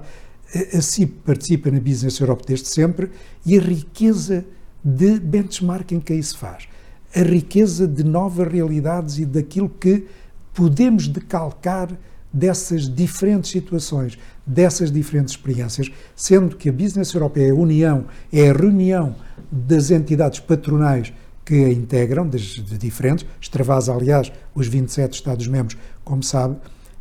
a 0.74 0.82
CIP 0.82 1.22
participa 1.26 1.72
na 1.72 1.80
Business 1.80 2.20
Europe 2.20 2.44
desde 2.48 2.68
sempre 2.68 3.10
e 3.46 3.58
a 3.58 3.62
riqueza 3.62 4.46
de 4.84 5.20
benchmarking 5.20 6.00
que 6.00 6.14
aí 6.14 6.22
se 6.22 6.38
faz, 6.38 6.68
a 7.16 7.22
riqueza 7.22 7.88
de 7.88 8.04
novas 8.04 8.48
realidades 8.48 9.18
e 9.18 9.26
daquilo 9.26 9.70
que 9.70 10.06
podemos 10.54 11.08
decalcar 11.08 11.90
dessas 12.32 12.94
diferentes 12.94 13.50
situações, 13.50 14.18
dessas 14.46 14.92
diferentes 14.92 15.34
experiências, 15.34 15.90
sendo 16.16 16.56
que 16.56 16.70
a 16.70 16.74
Business 16.74 17.14
Europe 17.14 17.40
é 17.40 17.50
a 17.50 17.56
união, 17.56 18.06
é 18.32 18.50
a 18.50 18.54
reunião 18.54 19.16
das 19.50 19.90
entidades 19.90 20.40
patronais 20.40 21.14
que 21.46 21.64
a 21.64 21.72
integram, 21.72 22.28
de 22.28 22.78
diferentes, 22.78 23.26
extravasa, 23.40 23.94
aliás, 23.94 24.32
os 24.54 24.68
27 24.68 25.14
Estados-membros, 25.14 25.78
como 26.04 26.22
sabe, 26.22 26.58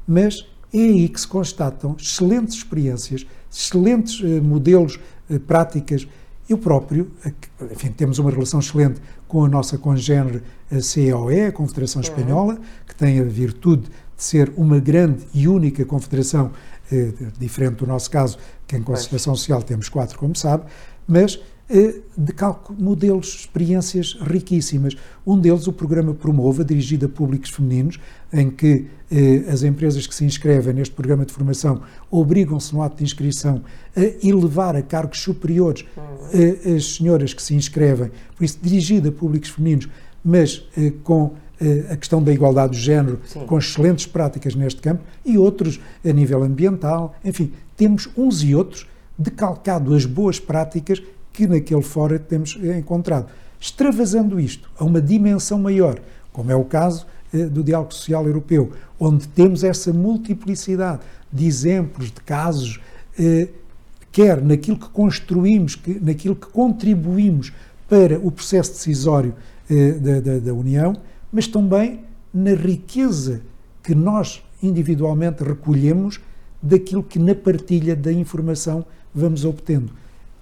mas 0.07 0.47
é 0.75 0.85
aí 0.85 1.09
que 1.09 1.21
se 1.21 1.29
constatam 1.29 1.97
excelentes 1.99 2.57
experiências, 2.57 3.25
excelentes 3.51 4.21
eh, 4.23 4.41
modelos, 4.41 4.99
eh, 5.31 5.39
práticas. 5.39 6.07
Eu 6.49 6.59
próprio, 6.59 7.11
enfim, 7.73 7.91
temos 7.91 8.19
uma 8.19 8.31
relação 8.31 8.61
excelente 8.61 9.01
com 9.29 9.45
a 9.45 9.49
nossa 9.49 9.79
congênere 9.79 10.43
COE, 10.69 11.47
a 11.47 11.53
Confederação. 11.53 12.03
Espanhola, 12.03 12.59
que 12.87 12.95
tem 12.95 13.21
a 13.21 13.25
virtude 13.25 13.85
de 14.17 14.23
ser 14.23 14.53
uma 14.57 14.79
grande 14.79 15.25
e 15.33 15.49
única 15.49 15.85
confederação, 15.85 16.51
eh, 16.93 17.13
diferente 17.39 17.77
do 17.77 17.87
nosso 17.87 18.11
caso, 18.11 18.37
que 18.67 18.77
em 18.77 18.83
concertação 18.83 19.35
social 19.35 19.63
temos 19.63 19.89
quatro, 19.89 20.19
como 20.19 20.37
sabe, 20.37 20.65
mas 21.07 21.41
eh, 21.69 22.01
decalco 22.17 22.75
modelos, 22.79 23.29
experiências 23.41 24.17
riquíssimas. 24.21 24.95
Um 25.27 25.39
deles, 25.39 25.67
o 25.67 25.73
programa 25.73 26.15
Promova, 26.15 26.65
dirigido 26.65 27.07
a 27.07 27.09
públicos 27.09 27.51
femininos, 27.51 27.99
em 28.33 28.51
que 28.51 28.87
eh, 29.11 29.45
as 29.49 29.63
empresas 29.63 30.07
que 30.07 30.15
se 30.15 30.25
inscrevem 30.25 30.75
neste 30.75 30.95
programa 30.95 31.25
de 31.25 31.33
formação 31.33 31.83
obrigam-se 32.11 32.75
no 32.75 32.83
ato 32.83 32.99
de 32.99 33.05
inscrição 33.05 33.63
a 33.97 34.27
elevar 34.27 34.77
a 34.77 34.83
cargos 34.83 35.21
superiores 35.21 35.85
eh, 36.33 36.75
as 36.75 36.97
senhoras 36.97 37.33
que 37.33 37.43
se 37.43 37.55
inscrevem, 37.55 38.11
por 38.37 38.45
isso 38.45 38.59
dirigido 38.61 39.09
a 39.09 39.13
públicos 39.13 39.51
femininos, 39.51 39.89
mas 40.25 40.67
eh, 40.77 40.93
com 41.03 41.35
eh, 41.61 41.87
a 41.91 41.97
questão 41.97 42.23
da 42.23 42.33
igualdade 42.33 42.73
do 42.73 42.79
género, 42.79 43.21
Sim. 43.25 43.47
com 43.47 43.59
excelentes 43.59 44.07
práticas 44.07 44.55
neste 44.55 44.81
campo, 44.81 45.03
e 45.25 45.39
outros 45.39 45.81
a 46.05 46.13
nível 46.13 46.43
ambiental, 46.43 47.15
enfim, 47.25 47.53
temos 47.77 48.09
uns 48.17 48.43
e 48.43 48.55
outros 48.55 48.87
decalcado 49.17 49.95
as 49.95 50.05
boas 50.05 50.41
práticas 50.41 51.01
que 51.35 51.47
naquele 51.49 51.83
fora 51.83 52.19
temos 52.19 52.57
encontrado. 52.79 53.27
Extravasando 53.61 54.39
isto 54.39 54.71
a 54.79 54.85
uma 54.85 55.03
dimensão 55.03 55.59
maior, 55.59 56.01
como 56.33 56.51
é 56.51 56.55
o 56.55 56.65
caso 56.65 57.07
eh, 57.33 57.47
do 57.47 57.63
diálogo 57.63 57.93
social 57.93 58.25
europeu, 58.27 58.73
onde 58.99 59.27
temos 59.29 59.65
essa 59.65 59.93
multiplicidade 59.93 61.01
de 61.33 61.45
exemplos, 61.45 62.07
de 62.07 62.21
casos, 62.21 62.81
eh, 63.19 63.49
quer 64.13 64.41
naquilo 64.41 64.79
que 64.79 64.89
construímos, 64.91 65.75
que, 65.75 65.99
naquilo 66.01 66.37
que 66.37 66.47
contribuímos 66.47 67.53
para 67.89 68.19
o 68.19 68.31
processo 68.31 68.73
decisório 68.73 69.35
eh, 69.69 69.93
da, 69.93 70.21
da, 70.21 70.39
da 70.39 70.55
União, 70.55 70.97
mas 71.33 71.49
também 71.49 72.05
na 72.33 72.55
riqueza 72.55 73.43
que 73.83 73.95
nós 73.95 74.43
individualmente 74.63 75.43
recolhemos 75.43 76.21
daquilo 76.63 77.03
que 77.03 77.19
na 77.19 77.35
partilha 77.35 77.97
da 77.97 78.13
informação 78.13 78.87
vamos 79.13 79.45
obtendo. 79.45 79.93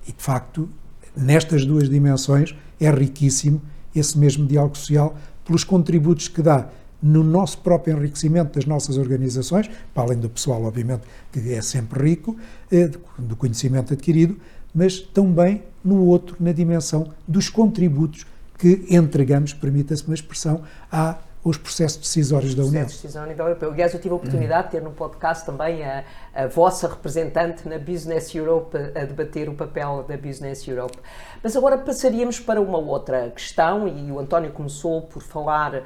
E 0.07 0.13
de 0.13 0.23
facto, 0.23 0.69
nestas 1.17 1.65
duas 1.65 1.89
dimensões, 1.89 2.55
é 2.81 2.91
riquíssimo 2.91 3.61
esse 3.95 4.19
mesmo 4.19 4.47
diálogo 4.47 4.77
social 4.77 5.17
pelos 5.45 5.65
contributos 5.65 6.29
que 6.29 6.43
dá 6.43 6.69
no 7.03 7.25
nosso 7.25 7.59
próprio 7.59 7.97
enriquecimento 7.97 8.55
das 8.55 8.65
nossas 8.65 8.97
organizações, 8.97 9.69
para 9.93 10.05
além 10.05 10.19
do 10.19 10.31
pessoal, 10.31 10.63
obviamente, 10.63 11.03
que 11.33 11.53
é 11.53 11.61
sempre 11.61 12.11
rico, 12.11 12.37
eh, 12.71 12.91
do 13.19 13.35
conhecimento 13.35 13.93
adquirido, 13.93 14.37
mas 14.73 15.01
também 15.01 15.63
no 15.85 16.05
outro, 16.05 16.37
na 16.39 16.53
dimensão 16.53 17.13
dos 17.27 17.51
contributos 17.51 18.25
que 18.57 18.87
entregamos, 18.89 19.53
permita-se 19.53 20.05
uma 20.07 20.15
expressão, 20.15 20.63
à 20.91 21.19
os 21.45 21.57
processos 21.57 21.99
decisórios 21.99 22.55
da 22.55 22.63
União. 22.63 22.83
Processos 22.83 22.97
de 22.97 23.03
decisão 23.03 23.25
a 23.25 23.27
nível 23.27 23.47
europeu. 23.47 23.73
Aliás, 23.73 23.93
eu 23.93 24.01
tive 24.01 24.13
a 24.13 24.17
oportunidade 24.17 24.67
de 24.67 24.71
ter 24.73 24.83
no 24.83 24.93
podcast 24.93 25.45
também 25.45 25.85
a, 25.85 26.05
a, 26.33 26.47
vossa 26.47 26.87
representante 26.87 27.69
na 27.69 27.79
Business 27.79 28.33
Europe 28.33 28.77
a 28.95 29.05
debater 29.05 29.49
o 29.49 29.55
papel 29.55 30.05
da 30.07 30.17
Business 30.17 30.67
Europe. 30.69 30.97
Mas 31.43 31.57
agora 31.57 31.77
passaríamos 31.77 32.39
para 32.39 32.61
uma 32.61 32.79
outra 32.79 33.31
questão, 33.31 33.89
e 33.89 34.13
o 34.13 34.21
António 34.21 34.53
começou 34.53 35.03
por 35.03 35.21
falar 35.21 35.75
uh, 35.75 35.83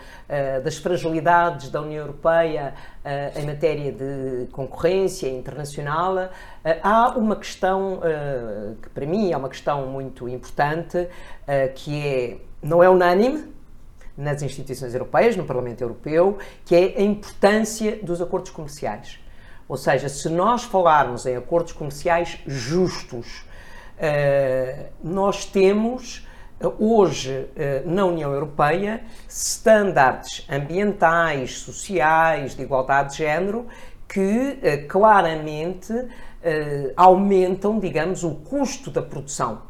das 0.63 0.77
fragilidades 0.77 1.71
da 1.71 1.81
União 1.81 2.03
Europeia 2.03 2.75
uh, 3.03 3.39
em 3.39 3.47
matéria 3.47 3.93
de 3.93 4.49
concorrência 4.53 5.29
internacional. 5.29 6.17
Uh, 6.17 6.29
há 6.83 7.17
uma 7.17 7.37
questão 7.37 8.01
que 8.83 8.89
para 8.91 9.07
mim 9.07 9.33
é 9.33 9.37
uma 9.37 9.49
questão 9.49 9.87
muito 9.87 10.29
importante, 10.29 11.09
que 11.75 12.07
é, 12.07 12.37
não 12.63 12.83
é 12.83 12.91
unânime, 12.91 13.56
nas 14.17 14.43
instituições 14.43 14.95
europeias, 14.95 15.37
no 15.37 15.45
Parlamento 15.45 15.83
Europeu, 15.83 16.39
que 16.65 16.75
é 16.75 16.95
a 16.99 17.03
importância 17.03 17.99
dos 18.03 18.21
acordos 18.23 18.51
comerciais. 18.51 19.19
Ou 19.69 19.77
seja, 19.77 20.09
se 20.09 20.29
nós 20.29 20.63
falarmos 20.63 21.27
em 21.27 21.37
acordos 21.37 21.73
comerciais 21.73 22.39
justos, 22.47 23.45
eh, 23.99 24.91
nós 25.03 25.45
temos 25.45 26.27
eh, 26.61 26.67
hoje 26.79 27.49
eh, 27.57 27.83
na 27.85 28.05
União 28.05 28.33
Europeia 28.33 29.03
estándares 29.29 30.47
ambientais, 30.51 31.59
sociais, 31.59 32.55
de 32.55 32.63
igualdade 32.63 33.13
de 33.13 33.19
género 33.19 33.67
que 34.09 34.87
claramente 34.89 35.93
aumentam, 36.97 37.81
digamos, 37.81 38.23
o 38.23 38.37
custo 38.37 38.89
da 38.89 39.03
produção. 39.03 39.63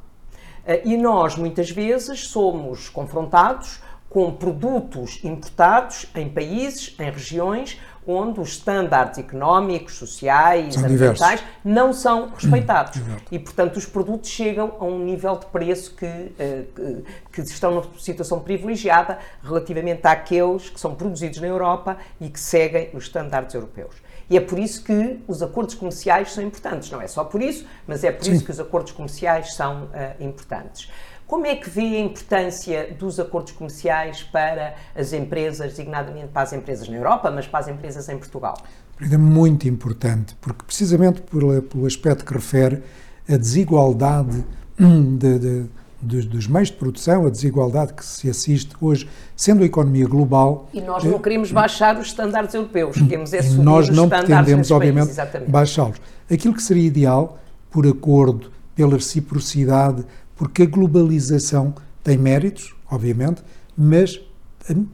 E 0.84 0.94
nós 0.98 1.36
muitas 1.36 1.70
vezes 1.70 2.28
somos 2.28 2.90
confrontados 2.90 3.80
com 4.16 4.32
produtos 4.32 5.22
importados 5.22 6.06
em 6.14 6.26
países, 6.26 6.96
em 6.98 7.10
regiões 7.10 7.78
onde 8.06 8.40
os 8.40 8.52
estándares 8.52 9.18
económicos, 9.18 9.96
sociais, 9.96 10.72
são 10.72 10.84
ambientais 10.84 11.40
diversos. 11.40 11.44
não 11.62 11.92
são 11.92 12.30
respeitados. 12.30 12.98
Hum, 12.98 13.16
e, 13.30 13.38
portanto, 13.38 13.76
os 13.76 13.84
produtos 13.84 14.30
chegam 14.30 14.74
a 14.80 14.84
um 14.86 15.00
nível 15.00 15.36
de 15.36 15.44
preço 15.44 15.94
que, 15.94 16.06
uh, 16.06 17.04
que, 17.30 17.42
estão 17.42 17.72
numa 17.72 17.84
situação 17.98 18.40
privilegiada 18.40 19.18
relativamente 19.42 20.06
àqueles 20.06 20.70
que 20.70 20.80
são 20.80 20.94
produzidos 20.94 21.38
na 21.38 21.48
Europa 21.48 21.98
e 22.18 22.30
que 22.30 22.40
seguem 22.40 22.88
os 22.94 23.04
estándares 23.04 23.52
europeus. 23.52 23.96
E 24.30 24.36
é 24.38 24.40
por 24.40 24.58
isso 24.58 24.82
que 24.82 25.20
os 25.28 25.42
acordos 25.42 25.74
comerciais 25.74 26.32
são 26.32 26.42
importantes. 26.42 26.90
Não 26.90 27.02
é 27.02 27.06
só 27.06 27.22
por 27.22 27.42
isso, 27.42 27.66
mas 27.86 28.02
é 28.02 28.10
por 28.10 28.24
Sim. 28.24 28.32
isso 28.32 28.44
que 28.46 28.50
os 28.50 28.58
acordos 28.58 28.92
comerciais 28.92 29.52
são 29.52 29.84
uh, 29.84 30.24
importantes. 30.24 30.90
Como 31.26 31.44
é 31.44 31.56
que 31.56 31.68
vê 31.68 31.96
a 31.96 32.00
importância 32.00 32.94
dos 32.96 33.18
acordos 33.18 33.52
comerciais 33.52 34.22
para 34.22 34.76
as 34.94 35.12
empresas, 35.12 35.70
designadamente 35.70 36.28
para 36.28 36.42
as 36.42 36.52
empresas 36.52 36.88
na 36.88 36.96
Europa, 36.96 37.30
mas 37.32 37.46
para 37.48 37.60
as 37.60 37.68
empresas 37.68 38.08
em 38.08 38.16
Portugal? 38.16 38.56
É 39.00 39.16
muito 39.16 39.68
importante, 39.68 40.36
porque 40.40 40.64
precisamente 40.64 41.20
pelo, 41.22 41.60
pelo 41.62 41.84
aspecto 41.84 42.24
que 42.24 42.32
refere 42.32 42.82
a 43.28 43.36
desigualdade 43.36 44.44
de, 44.78 45.38
de, 45.38 45.64
dos, 46.00 46.24
dos, 46.26 46.46
meios 46.46 46.68
de 46.68 46.76
produção, 46.76 47.26
a 47.26 47.30
desigualdade 47.30 47.92
que 47.92 48.04
se 48.04 48.30
assiste 48.30 48.74
hoje, 48.80 49.08
sendo 49.34 49.64
a 49.64 49.66
economia 49.66 50.06
global. 50.06 50.68
E 50.72 50.80
nós 50.80 51.02
não 51.02 51.18
queremos 51.18 51.50
baixar 51.50 51.98
os 51.98 52.06
estándares 52.06 52.54
europeus, 52.54 52.96
queremos 52.96 53.32
é 53.32 53.42
subir 53.42 53.64
nós 53.64 53.88
os 53.88 53.96
não 53.96 54.08
pretendemos, 54.08 54.70
obviamente, 54.70 55.12
baixá-los. 55.48 56.00
Aquilo 56.30 56.54
que 56.54 56.62
seria 56.62 56.86
ideal, 56.86 57.38
por 57.70 57.86
acordo, 57.86 58.50
pela 58.74 58.94
reciprocidade, 58.94 60.04
porque 60.36 60.62
a 60.62 60.66
globalização 60.66 61.74
tem 62.04 62.16
méritos, 62.16 62.74
obviamente, 62.90 63.42
mas 63.76 64.20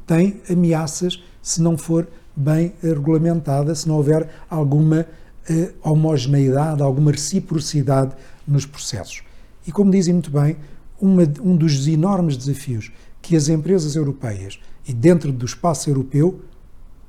tem 0.07 0.41
ameaças 0.49 1.23
se 1.43 1.61
não 1.61 1.77
for 1.77 2.09
bem 2.35 2.73
regulamentada, 2.83 3.75
se 3.75 3.87
não 3.87 3.97
houver 3.97 4.29
alguma 4.49 5.07
uh, 5.51 5.73
homogeneidade, 5.83 6.83
alguma 6.83 7.11
reciprocidade 7.11 8.15
nos 8.47 8.65
processos. 8.65 9.23
E 9.67 9.73
como 9.73 9.91
dizem 9.91 10.15
muito 10.15 10.31
bem, 10.31 10.57
uma, 11.01 11.23
um 11.43 11.57
dos 11.57 11.87
enormes 11.87 12.37
desafios 12.37 12.91
que 13.21 13.37
as 13.37 13.49
empresas 13.49 13.97
europeias 13.97 14.59
e 14.87 14.93
dentro 14.93 15.33
do 15.33 15.45
espaço 15.45 15.91
europeu, 15.91 16.41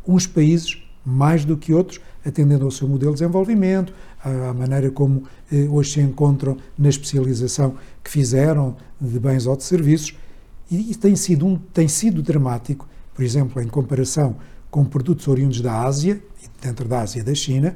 uns 0.08 0.28
países 0.28 0.83
mais 1.06 1.44
do 1.44 1.58
que 1.58 1.74
outros, 1.74 2.00
atendendo 2.26 2.66
ao 2.66 2.72
seu 2.72 2.88
modelo 2.88 3.12
de 3.14 3.20
desenvolvimento, 3.20 3.94
à 4.24 4.54
maneira 4.54 4.90
como 4.90 5.24
eh, 5.52 5.68
hoje 5.70 5.94
se 5.94 6.02
encontram 6.02 6.58
na 6.78 6.90
especialização 6.90 7.76
que 8.04 8.10
fizeram 8.10 8.78
de 9.00 9.20
bens 9.20 9.46
ou 9.46 9.56
de 9.58 9.64
serviços, 9.64 10.18
e, 10.72 10.92
e 10.92 10.96
tem, 10.96 11.16
sido 11.16 11.46
um, 11.46 11.58
tem 11.58 11.88
sido 11.88 12.22
dramático, 12.22 12.88
por 13.14 13.24
exemplo, 13.24 13.62
em 13.62 13.68
comparação 13.68 14.38
com 14.72 14.86
produtos 14.86 15.28
oriundos 15.28 15.62
da 15.62 15.82
Ásia, 15.82 16.22
dentro 16.62 16.88
da 16.88 17.02
Ásia 17.02 17.24
da 17.24 17.36
China, 17.36 17.76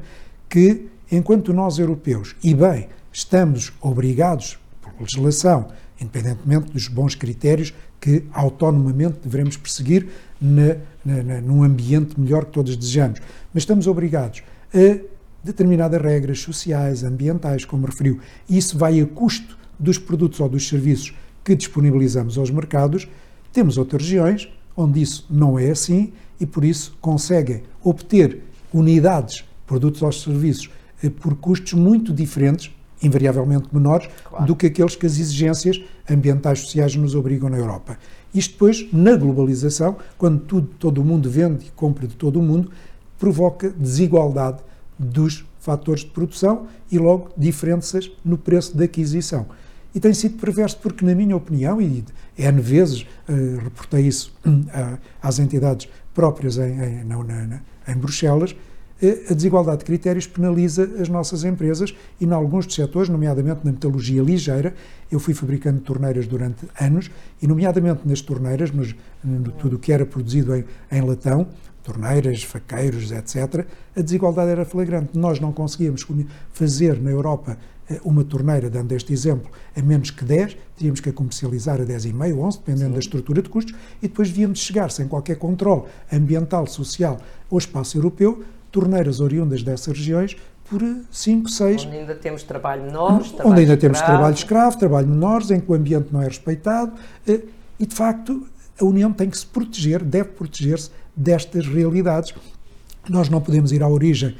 que 0.49 0.87
enquanto 1.11 1.53
nós 1.53 1.77
europeus, 1.77 2.35
e 2.43 2.53
bem, 2.53 2.87
estamos 3.11 3.73
obrigados, 3.81 4.57
por 4.81 4.93
legislação, 4.99 5.67
independentemente 5.99 6.71
dos 6.71 6.87
bons 6.87 7.15
critérios 7.15 7.73
que 8.07 8.23
autonomamente 8.31 9.19
devemos 9.21 9.57
perseguir 9.57 10.07
na, 10.39 10.77
na, 11.03 11.23
na, 11.23 11.41
num 11.41 11.61
ambiente 11.61 12.17
melhor 12.17 12.45
que 12.45 12.53
todos 12.53 12.77
desejamos. 12.77 13.19
Mas 13.53 13.63
estamos 13.63 13.85
obrigados 13.85 14.43
a 14.73 14.97
determinadas 15.43 16.01
regras 16.01 16.39
sociais, 16.39 17.03
ambientais, 17.03 17.65
como 17.65 17.85
referiu. 17.85 18.17
E 18.47 18.57
isso 18.57 18.77
vai 18.77 19.01
a 19.01 19.05
custo 19.05 19.57
dos 19.77 19.97
produtos 19.97 20.39
ou 20.39 20.47
dos 20.47 20.65
serviços 20.69 21.13
que 21.43 21.53
disponibilizamos 21.53 22.37
aos 22.37 22.49
mercados. 22.49 23.09
Temos 23.51 23.77
outras 23.77 24.03
regiões 24.03 24.47
onde 24.73 25.01
isso 25.01 25.25
não 25.29 25.59
é 25.59 25.71
assim 25.71 26.13
e 26.39 26.45
por 26.45 26.63
isso 26.63 26.97
conseguem 27.01 27.63
obter 27.83 28.41
unidades, 28.71 29.43
produtos 29.65 30.01
ou 30.01 30.13
serviços 30.13 30.69
eh, 31.03 31.09
por 31.09 31.35
custos 31.35 31.73
muito 31.73 32.13
diferentes 32.13 32.71
invariavelmente 33.01 33.67
menores 33.71 34.09
claro. 34.23 34.45
do 34.45 34.55
que 34.55 34.67
aqueles 34.67 34.95
que 34.95 35.05
as 35.05 35.19
exigências 35.19 35.81
ambientais 36.09 36.61
sociais 36.61 36.95
nos 36.95 37.15
obrigam 37.15 37.49
na 37.49 37.57
Europa. 37.57 37.97
Isto 38.33 38.53
depois, 38.53 38.87
na 38.91 39.15
globalização, 39.15 39.97
quando 40.17 40.39
tudo, 40.39 40.67
todo 40.79 41.01
o 41.01 41.03
mundo 41.03 41.29
vende 41.29 41.67
e 41.67 41.71
compra 41.71 42.07
de 42.07 42.15
todo 42.15 42.39
o 42.39 42.43
mundo, 42.43 42.71
provoca 43.17 43.69
desigualdade 43.69 44.59
dos 44.97 45.45
fatores 45.59 46.01
de 46.01 46.07
produção 46.07 46.67
e 46.91 46.97
logo 46.97 47.29
diferenças 47.37 48.11
no 48.23 48.37
preço 48.37 48.75
de 48.75 48.83
aquisição. 48.83 49.45
E 49.93 49.99
tem 49.99 50.13
sido 50.13 50.37
perverso 50.37 50.77
porque, 50.77 51.03
na 51.03 51.15
minha 51.15 51.35
opinião, 51.35 51.81
e 51.81 52.03
N 52.37 52.61
vezes 52.61 53.01
uh, 53.01 53.63
reportei 53.63 54.01
isso 54.01 54.33
uh, 54.45 54.97
às 55.21 55.39
entidades 55.39 55.89
próprias 56.13 56.57
em, 56.57 56.71
em, 56.71 57.03
na, 57.03 57.17
na, 57.23 57.61
em 57.87 57.95
Bruxelas, 57.95 58.55
a 59.29 59.33
desigualdade 59.33 59.79
de 59.79 59.85
critérios 59.85 60.25
penaliza 60.25 60.89
as 60.99 61.07
nossas 61.07 61.43
empresas 61.43 61.95
e, 62.19 62.25
em 62.25 62.31
alguns 62.31 62.65
dos 62.65 62.75
setores, 62.75 63.09
nomeadamente 63.09 63.59
na 63.63 63.71
metalurgia 63.71 64.21
ligeira, 64.21 64.73
eu 65.11 65.19
fui 65.19 65.33
fabricando 65.33 65.79
torneiras 65.81 66.25
durante 66.25 66.65
anos 66.79 67.11
e, 67.41 67.47
nomeadamente 67.47 68.01
nas 68.05 68.21
torneiras, 68.21 68.71
nos, 68.71 68.95
no, 69.23 69.51
tudo 69.51 69.75
o 69.75 69.79
que 69.79 69.93
era 69.93 70.05
produzido 70.05 70.55
em, 70.55 70.65
em 70.91 71.01
latão, 71.01 71.47
torneiras, 71.83 72.43
faqueiros, 72.43 73.11
etc., 73.11 73.65
a 73.95 74.01
desigualdade 74.01 74.51
era 74.51 74.65
flagrante. 74.65 75.17
Nós 75.17 75.39
não 75.39 75.53
conseguíamos 75.53 76.05
fazer 76.51 76.99
na 76.99 77.11
Europa 77.11 77.57
eh, 77.89 78.01
uma 78.03 78.23
torneira, 78.23 78.69
dando 78.69 78.91
este 78.91 79.13
exemplo, 79.13 79.49
a 79.75 79.81
menos 79.81 80.11
que 80.11 80.25
10, 80.25 80.57
tínhamos 80.75 80.99
que 80.99 81.09
a 81.09 81.13
comercializar 81.13 81.79
a 81.79 81.85
10,5, 81.85 82.37
11, 82.37 82.57
dependendo 82.57 82.87
Sim. 82.87 82.93
da 82.93 82.99
estrutura 82.99 83.41
de 83.41 83.49
custos, 83.49 83.73
e 84.01 84.07
depois 84.07 84.29
devíamos 84.29 84.59
chegar, 84.59 84.91
sem 84.91 85.07
qualquer 85.07 85.37
controle 85.37 85.83
ambiental, 86.11 86.67
social 86.67 87.19
ou 87.49 87.57
espaço 87.57 87.97
europeu, 87.97 88.43
torneiras 88.77 89.19
oriundas 89.19 89.63
dessas 89.63 89.97
regiões 89.97 90.37
por 90.69 90.81
5, 91.09 91.49
6. 91.49 91.85
Onde 91.85 91.97
ainda 91.97 92.13
temos 92.13 92.43
trabalho 92.43 92.83
menores, 92.83 93.31
trabalho 93.31 93.49
Onde 93.49 93.61
ainda 93.61 93.73
escravo. 93.73 93.81
temos 93.81 94.01
trabalho 94.01 94.35
escravo, 94.35 94.77
trabalho 94.77 95.07
menores, 95.07 95.49
em 95.49 95.59
que 95.59 95.71
o 95.71 95.73
ambiente 95.73 96.09
não 96.11 96.21
é 96.21 96.25
respeitado. 96.25 96.91
Eh, 97.27 97.41
e, 97.79 97.87
de 97.87 97.95
facto, 97.95 98.45
a 98.79 98.85
União 98.85 99.11
tem 99.11 99.31
que 99.31 99.37
se 99.37 99.47
proteger, 99.47 100.03
deve 100.03 100.29
proteger-se 100.29 100.91
destas 101.15 101.65
realidades. 101.65 102.35
Nós 103.09 103.29
não 103.29 103.41
podemos 103.41 103.71
ir 103.71 103.81
à 103.81 103.87
origem 103.87 104.35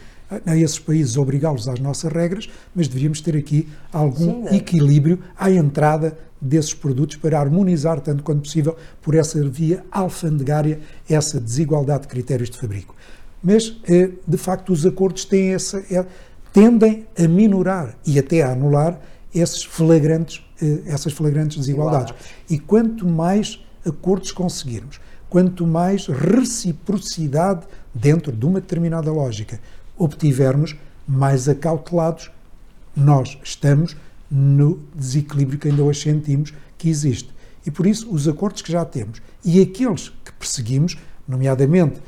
a 0.45 0.55
esses 0.55 0.77
países 0.77 1.17
obrigá-los 1.17 1.67
às 1.67 1.79
nossas 1.79 2.11
regras, 2.11 2.47
mas 2.75 2.87
devíamos 2.87 3.21
ter 3.21 3.35
aqui 3.35 3.67
algum 3.91 4.47
Sim, 4.47 4.55
equilíbrio 4.55 5.19
à 5.35 5.49
entrada 5.49 6.15
desses 6.39 6.75
produtos 6.75 7.15
para 7.15 7.39
harmonizar 7.39 8.01
tanto 8.01 8.21
quanto 8.21 8.41
possível 8.41 8.75
por 9.01 9.15
essa 9.15 9.41
via 9.49 9.83
alfandegária 9.89 10.79
essa 11.09 11.39
desigualdade 11.39 12.03
de 12.03 12.09
critérios 12.09 12.49
de 12.51 12.59
fabrico 12.59 12.93
mas 13.43 13.79
eh, 13.87 14.11
de 14.27 14.37
facto 14.37 14.71
os 14.71 14.85
acordos 14.85 15.25
têm 15.25 15.53
essa, 15.53 15.83
é, 15.91 16.05
tendem 16.51 17.05
a 17.17 17.27
minorar 17.27 17.95
e 18.05 18.17
até 18.17 18.41
a 18.41 18.51
anular 18.51 18.99
esses 19.33 19.63
flagrantes, 19.63 20.43
eh, 20.61 20.81
essas 20.85 21.13
flagrantes 21.13 21.57
desigualdades. 21.57 22.13
E 22.49 22.57
quanto 22.57 23.07
mais 23.07 23.63
acordos 23.85 24.31
conseguirmos, 24.31 24.99
quanto 25.29 25.65
mais 25.67 26.07
reciprocidade 26.07 27.65
dentro 27.93 28.31
de 28.31 28.45
uma 28.45 28.59
determinada 28.59 29.11
lógica 29.11 29.59
obtivermos, 29.97 30.75
mais 31.07 31.47
acautelados 31.47 32.31
nós 32.95 33.37
estamos 33.43 33.95
no 34.29 34.79
desequilíbrio 34.95 35.59
que 35.59 35.67
ainda 35.67 35.83
hoje 35.83 36.01
sentimos 36.01 36.53
que 36.77 36.89
existe. 36.89 37.29
E 37.65 37.71
por 37.71 37.85
isso, 37.85 38.09
os 38.11 38.27
acordos 38.27 38.61
que 38.61 38.71
já 38.71 38.83
temos 38.83 39.21
e 39.43 39.61
aqueles 39.61 40.09
que 40.23 40.31
perseguimos, 40.33 40.97
nomeadamente 41.27 42.01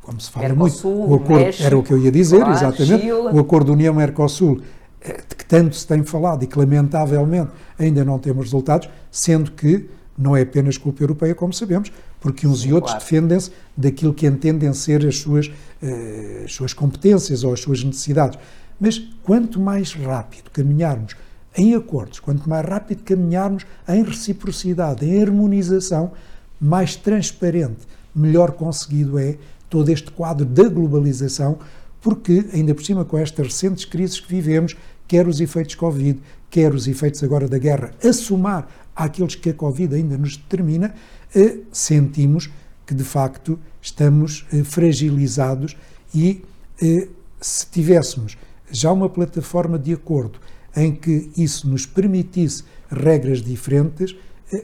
como 0.00 0.20
se 0.20 0.30
fala 0.30 0.48
Mercosul, 0.48 0.94
muito, 0.94 1.10
o 1.10 1.14
acordo, 1.14 1.44
México, 1.44 1.64
era 1.64 1.78
o 1.78 1.82
que 1.82 1.92
eu 1.92 1.98
ia 1.98 2.10
dizer, 2.10 2.38
claro, 2.38 2.52
exatamente, 2.52 3.00
Chile. 3.02 3.12
o 3.12 3.38
acordo 3.38 3.72
União-Mercosul, 3.72 4.60
eh, 5.00 5.20
de 5.28 5.36
que 5.36 5.44
tanto 5.44 5.76
se 5.76 5.86
tem 5.86 6.02
falado 6.04 6.42
e 6.42 6.46
que 6.46 6.58
lamentavelmente 6.58 7.52
ainda 7.78 8.04
não 8.04 8.18
temos 8.18 8.46
resultados, 8.46 8.88
sendo 9.10 9.52
que 9.52 9.88
não 10.16 10.36
é 10.36 10.42
apenas 10.42 10.76
culpa 10.76 11.02
europeia, 11.02 11.34
como 11.34 11.52
sabemos, 11.52 11.92
porque 12.20 12.46
uns 12.46 12.62
Sim, 12.62 12.68
e 12.68 12.72
outros 12.72 12.92
claro. 12.92 13.04
defendem-se 13.04 13.50
daquilo 13.76 14.12
que 14.12 14.26
entendem 14.26 14.72
ser 14.72 15.06
as 15.06 15.18
suas, 15.18 15.46
uh, 15.46 16.44
as 16.44 16.52
suas 16.52 16.72
competências 16.72 17.42
ou 17.44 17.52
as 17.52 17.60
suas 17.60 17.82
necessidades. 17.82 18.38
Mas 18.78 18.98
quanto 19.22 19.60
mais 19.60 19.94
rápido 19.94 20.50
caminharmos 20.50 21.16
em 21.56 21.74
acordos, 21.74 22.20
quanto 22.20 22.48
mais 22.48 22.66
rápido 22.66 23.02
caminharmos 23.02 23.66
em 23.88 24.02
reciprocidade, 24.02 25.04
em 25.04 25.22
harmonização, 25.22 26.12
mais 26.60 26.96
transparente, 26.96 27.86
melhor 28.14 28.52
conseguido 28.52 29.18
é 29.18 29.36
todo 29.68 29.88
este 29.88 30.10
quadro 30.10 30.44
da 30.44 30.68
globalização, 30.68 31.58
porque, 32.00 32.44
ainda 32.52 32.74
por 32.74 32.84
cima, 32.84 33.04
com 33.04 33.16
estas 33.16 33.46
recentes 33.46 33.84
crises 33.84 34.20
que 34.20 34.28
vivemos, 34.28 34.76
quer 35.06 35.26
os 35.26 35.40
efeitos 35.40 35.74
Covid, 35.74 36.20
quer 36.50 36.74
os 36.74 36.88
efeitos 36.88 37.22
agora 37.22 37.48
da 37.48 37.58
guerra, 37.58 37.92
a 38.04 38.12
somar 38.12 38.68
àqueles 38.94 39.34
que 39.34 39.50
a 39.50 39.54
Covid 39.54 39.94
ainda 39.94 40.18
nos 40.18 40.36
determina, 40.36 40.94
eh, 41.34 41.58
sentimos 41.72 42.50
que, 42.84 42.94
de 42.94 43.04
facto, 43.04 43.58
estamos 43.80 44.46
eh, 44.52 44.62
fragilizados 44.64 45.76
e, 46.14 46.42
eh, 46.82 47.08
se 47.40 47.66
tivéssemos 47.66 48.36
já 48.70 48.92
uma 48.92 49.08
plataforma 49.08 49.78
de 49.78 49.92
acordo 49.92 50.38
em 50.76 50.94
que 50.94 51.30
isso 51.36 51.68
nos 51.68 51.86
permitisse 51.86 52.64
regras 52.90 53.42
diferentes, 53.42 54.14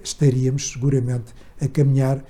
estaríamos 0.03 0.73
seguramente 0.73 1.35
a 1.61 1.69
caminhar 1.69 2.25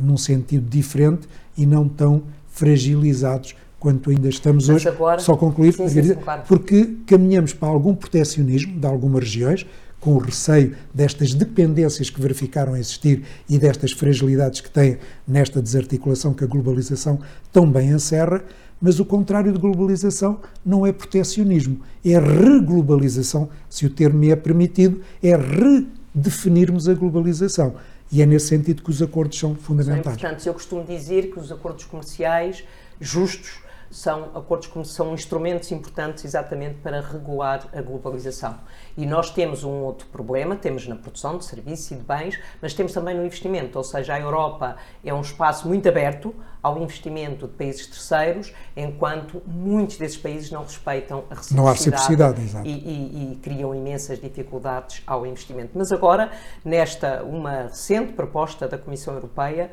num 0.00 0.16
sentido 0.16 0.68
diferente 0.68 1.28
e 1.56 1.66
não 1.66 1.88
tão 1.88 2.22
fragilizados 2.48 3.54
quanto 3.78 4.10
ainda 4.10 4.28
estamos 4.28 4.68
Mas 4.68 4.76
hoje. 4.76 4.88
Agora, 4.88 5.20
Só 5.20 5.36
concluir, 5.36 5.72
sim, 5.72 5.88
sim, 5.88 6.14
claro. 6.14 6.42
porque 6.48 6.96
caminhamos 7.06 7.52
para 7.52 7.68
algum 7.68 7.94
protecionismo 7.94 8.80
de 8.80 8.86
algumas 8.86 9.22
regiões, 9.22 9.66
com 10.00 10.14
o 10.14 10.18
receio 10.18 10.76
destas 10.94 11.34
dependências 11.34 12.10
que 12.10 12.20
verificaram 12.20 12.76
existir 12.76 13.22
e 13.48 13.58
destas 13.58 13.92
fragilidades 13.92 14.60
que 14.60 14.70
têm 14.70 14.98
nesta 15.26 15.60
desarticulação 15.60 16.32
que 16.32 16.44
a 16.44 16.46
globalização 16.46 17.18
tão 17.52 17.70
bem 17.70 17.90
encerra, 17.90 18.44
mas 18.80 19.00
o 19.00 19.04
contrário 19.04 19.52
de 19.52 19.58
globalização 19.58 20.38
não 20.64 20.86
é 20.86 20.92
protecionismo, 20.92 21.80
é 22.04 22.18
reglobalização, 22.18 23.48
se 23.70 23.86
o 23.86 23.90
termo 23.90 24.18
me 24.18 24.30
é 24.30 24.36
permitido, 24.36 25.00
é 25.22 25.34
redefinirmos 25.34 26.88
a 26.88 26.94
globalização. 26.94 27.74
E 28.10 28.22
é 28.22 28.26
nesse 28.26 28.48
sentido 28.48 28.82
que 28.82 28.90
os 28.90 29.02
acordos 29.02 29.38
são 29.38 29.54
fundamentais. 29.54 30.16
Portanto, 30.16 30.46
eu 30.46 30.54
costumo 30.54 30.84
dizer 30.84 31.30
que 31.30 31.38
os 31.38 31.50
acordos 31.50 31.84
comerciais 31.84 32.64
justos 33.00 33.65
são 33.90 34.30
acordos 34.34 34.68
que 34.68 34.84
são 34.84 35.14
instrumentos 35.14 35.70
importantes 35.72 36.24
exatamente 36.24 36.76
para 36.76 37.00
regular 37.00 37.66
a 37.72 37.80
globalização. 37.80 38.58
E 38.96 39.06
nós 39.06 39.30
temos 39.30 39.64
um 39.64 39.82
outro 39.82 40.06
problema, 40.08 40.56
temos 40.56 40.86
na 40.86 40.96
produção 40.96 41.38
de 41.38 41.44
serviços 41.44 41.90
e 41.90 41.96
de 41.96 42.02
bens, 42.02 42.38
mas 42.60 42.74
temos 42.74 42.92
também 42.92 43.14
no 43.14 43.24
investimento, 43.24 43.78
ou 43.78 43.84
seja, 43.84 44.14
a 44.14 44.20
Europa 44.20 44.76
é 45.04 45.12
um 45.12 45.20
espaço 45.20 45.68
muito 45.68 45.88
aberto 45.88 46.34
ao 46.62 46.78
investimento 46.78 47.46
de 47.46 47.52
países 47.54 47.86
terceiros, 47.86 48.52
enquanto 48.76 49.40
muitos 49.46 49.98
desses 49.98 50.16
países 50.16 50.50
não 50.50 50.64
respeitam 50.64 51.24
a 51.30 51.34
reciprocidade, 51.34 51.56
não 51.56 51.68
há 51.68 51.72
reciprocidade 51.72 52.40
e, 52.64 52.70
e, 52.70 53.32
e, 53.32 53.36
criam 53.36 53.72
imensas 53.72 54.20
dificuldades 54.20 55.02
ao 55.06 55.24
investimento. 55.24 55.70
Mas 55.74 55.92
agora, 55.92 56.30
nesta 56.64 57.22
uma 57.22 57.62
recente 57.64 58.14
proposta 58.14 58.66
da 58.66 58.76
Comissão 58.76 59.14
Europeia, 59.14 59.70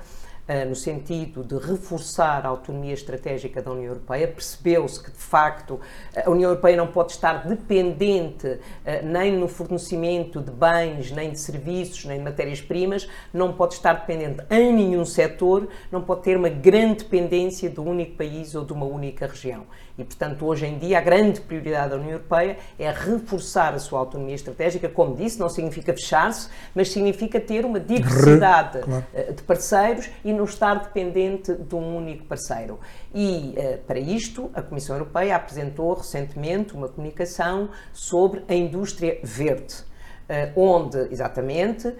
no 0.67 0.75
sentido 0.75 1.43
de 1.43 1.55
reforçar 1.55 2.45
a 2.45 2.49
autonomia 2.49 2.93
estratégica 2.93 3.61
da 3.61 3.71
União 3.71 3.87
Europeia. 3.87 4.27
Percebeu-se 4.27 5.01
que, 5.01 5.09
de 5.09 5.17
facto, 5.17 5.79
a 6.15 6.29
União 6.29 6.49
Europeia 6.49 6.75
não 6.75 6.87
pode 6.87 7.13
estar 7.13 7.47
dependente 7.47 8.47
uh, 8.47 8.59
nem 9.05 9.37
no 9.37 9.47
fornecimento 9.47 10.41
de 10.41 10.51
bens, 10.51 11.11
nem 11.11 11.31
de 11.31 11.39
serviços, 11.39 12.03
nem 12.05 12.17
de 12.17 12.23
matérias-primas, 12.23 13.07
não 13.33 13.53
pode 13.53 13.75
estar 13.75 13.93
dependente 13.93 14.43
em 14.49 14.73
nenhum 14.73 15.05
setor, 15.05 15.67
não 15.91 16.01
pode 16.01 16.23
ter 16.23 16.35
uma 16.35 16.49
grande 16.49 17.03
dependência 17.03 17.69
de 17.69 17.79
um 17.79 17.89
único 17.89 18.17
país 18.17 18.53
ou 18.53 18.65
de 18.65 18.73
uma 18.73 18.85
única 18.85 19.27
região. 19.27 19.65
E, 19.97 20.03
portanto, 20.03 20.45
hoje 20.45 20.65
em 20.65 20.77
dia, 20.79 20.97
a 20.97 21.01
grande 21.01 21.39
prioridade 21.41 21.91
da 21.91 21.95
União 21.97 22.11
Europeia 22.13 22.57
é 22.79 22.89
reforçar 22.89 23.75
a 23.75 23.79
sua 23.79 23.99
autonomia 23.99 24.33
estratégica. 24.33 24.89
Como 24.89 25.15
disse, 25.15 25.39
não 25.39 25.47
significa 25.49 25.93
fechar-se, 25.93 26.49
mas 26.73 26.91
significa 26.91 27.39
ter 27.39 27.63
uma 27.63 27.79
diversidade 27.79 28.79
claro. 28.79 29.05
Eh, 29.13 29.31
de 29.33 29.43
parceiros 29.43 30.09
e 30.25 30.33
não 30.33 30.45
estar 30.45 30.75
dependente 30.75 31.53
de 31.53 31.75
um 31.75 31.97
único 31.97 32.25
parceiro. 32.25 32.79
E, 33.13 33.53
eh, 33.55 33.79
para 33.85 33.99
isto, 33.99 34.49
a 34.55 34.61
Comissão 34.63 34.95
Europeia 34.95 35.35
apresentou 35.35 35.93
recentemente 35.93 36.73
uma 36.73 36.87
comunicação 36.87 37.69
sobre 37.91 38.43
a 38.47 38.55
indústria 38.55 39.19
verde, 39.23 39.75
eh, 40.27 40.51
onde, 40.55 40.97
exatamente, 41.11 41.93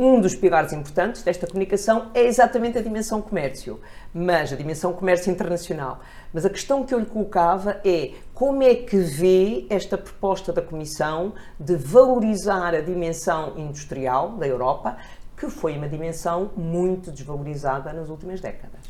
um 0.00 0.18
dos 0.18 0.34
pilares 0.34 0.72
importantes 0.72 1.22
desta 1.22 1.46
comunicação 1.46 2.10
é 2.14 2.26
exatamente 2.26 2.78
a 2.78 2.80
dimensão 2.80 3.20
comércio, 3.20 3.78
mas 4.14 4.50
a 4.50 4.56
dimensão 4.56 4.94
comércio 4.94 5.30
internacional. 5.30 6.00
Mas 6.32 6.46
a 6.46 6.48
questão 6.48 6.86
que 6.86 6.94
eu 6.94 6.98
lhe 6.98 7.04
colocava 7.04 7.82
é 7.84 8.12
como 8.32 8.62
é 8.62 8.74
que 8.74 8.96
vê 8.96 9.66
esta 9.68 9.98
proposta 9.98 10.54
da 10.54 10.62
Comissão 10.62 11.34
de 11.60 11.76
valorizar 11.76 12.74
a 12.74 12.80
dimensão 12.80 13.58
industrial 13.58 14.38
da 14.38 14.48
Europa, 14.48 14.96
que 15.36 15.50
foi 15.50 15.76
uma 15.76 15.86
dimensão 15.86 16.50
muito 16.56 17.12
desvalorizada 17.12 17.92
nas 17.92 18.08
últimas 18.08 18.40
décadas? 18.40 18.80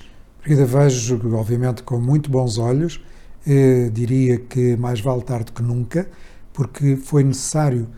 Querida, 0.40 0.64
vejo, 0.64 1.20
obviamente, 1.36 1.82
com 1.82 1.98
muito 1.98 2.30
bons 2.30 2.56
olhos. 2.56 3.04
Eh, 3.44 3.90
diria 3.92 4.38
que 4.38 4.76
mais 4.76 5.00
vale 5.00 5.22
tarde 5.22 5.50
que 5.50 5.62
nunca, 5.62 6.08
porque 6.52 6.94
foi 6.94 7.24
necessário 7.24 7.88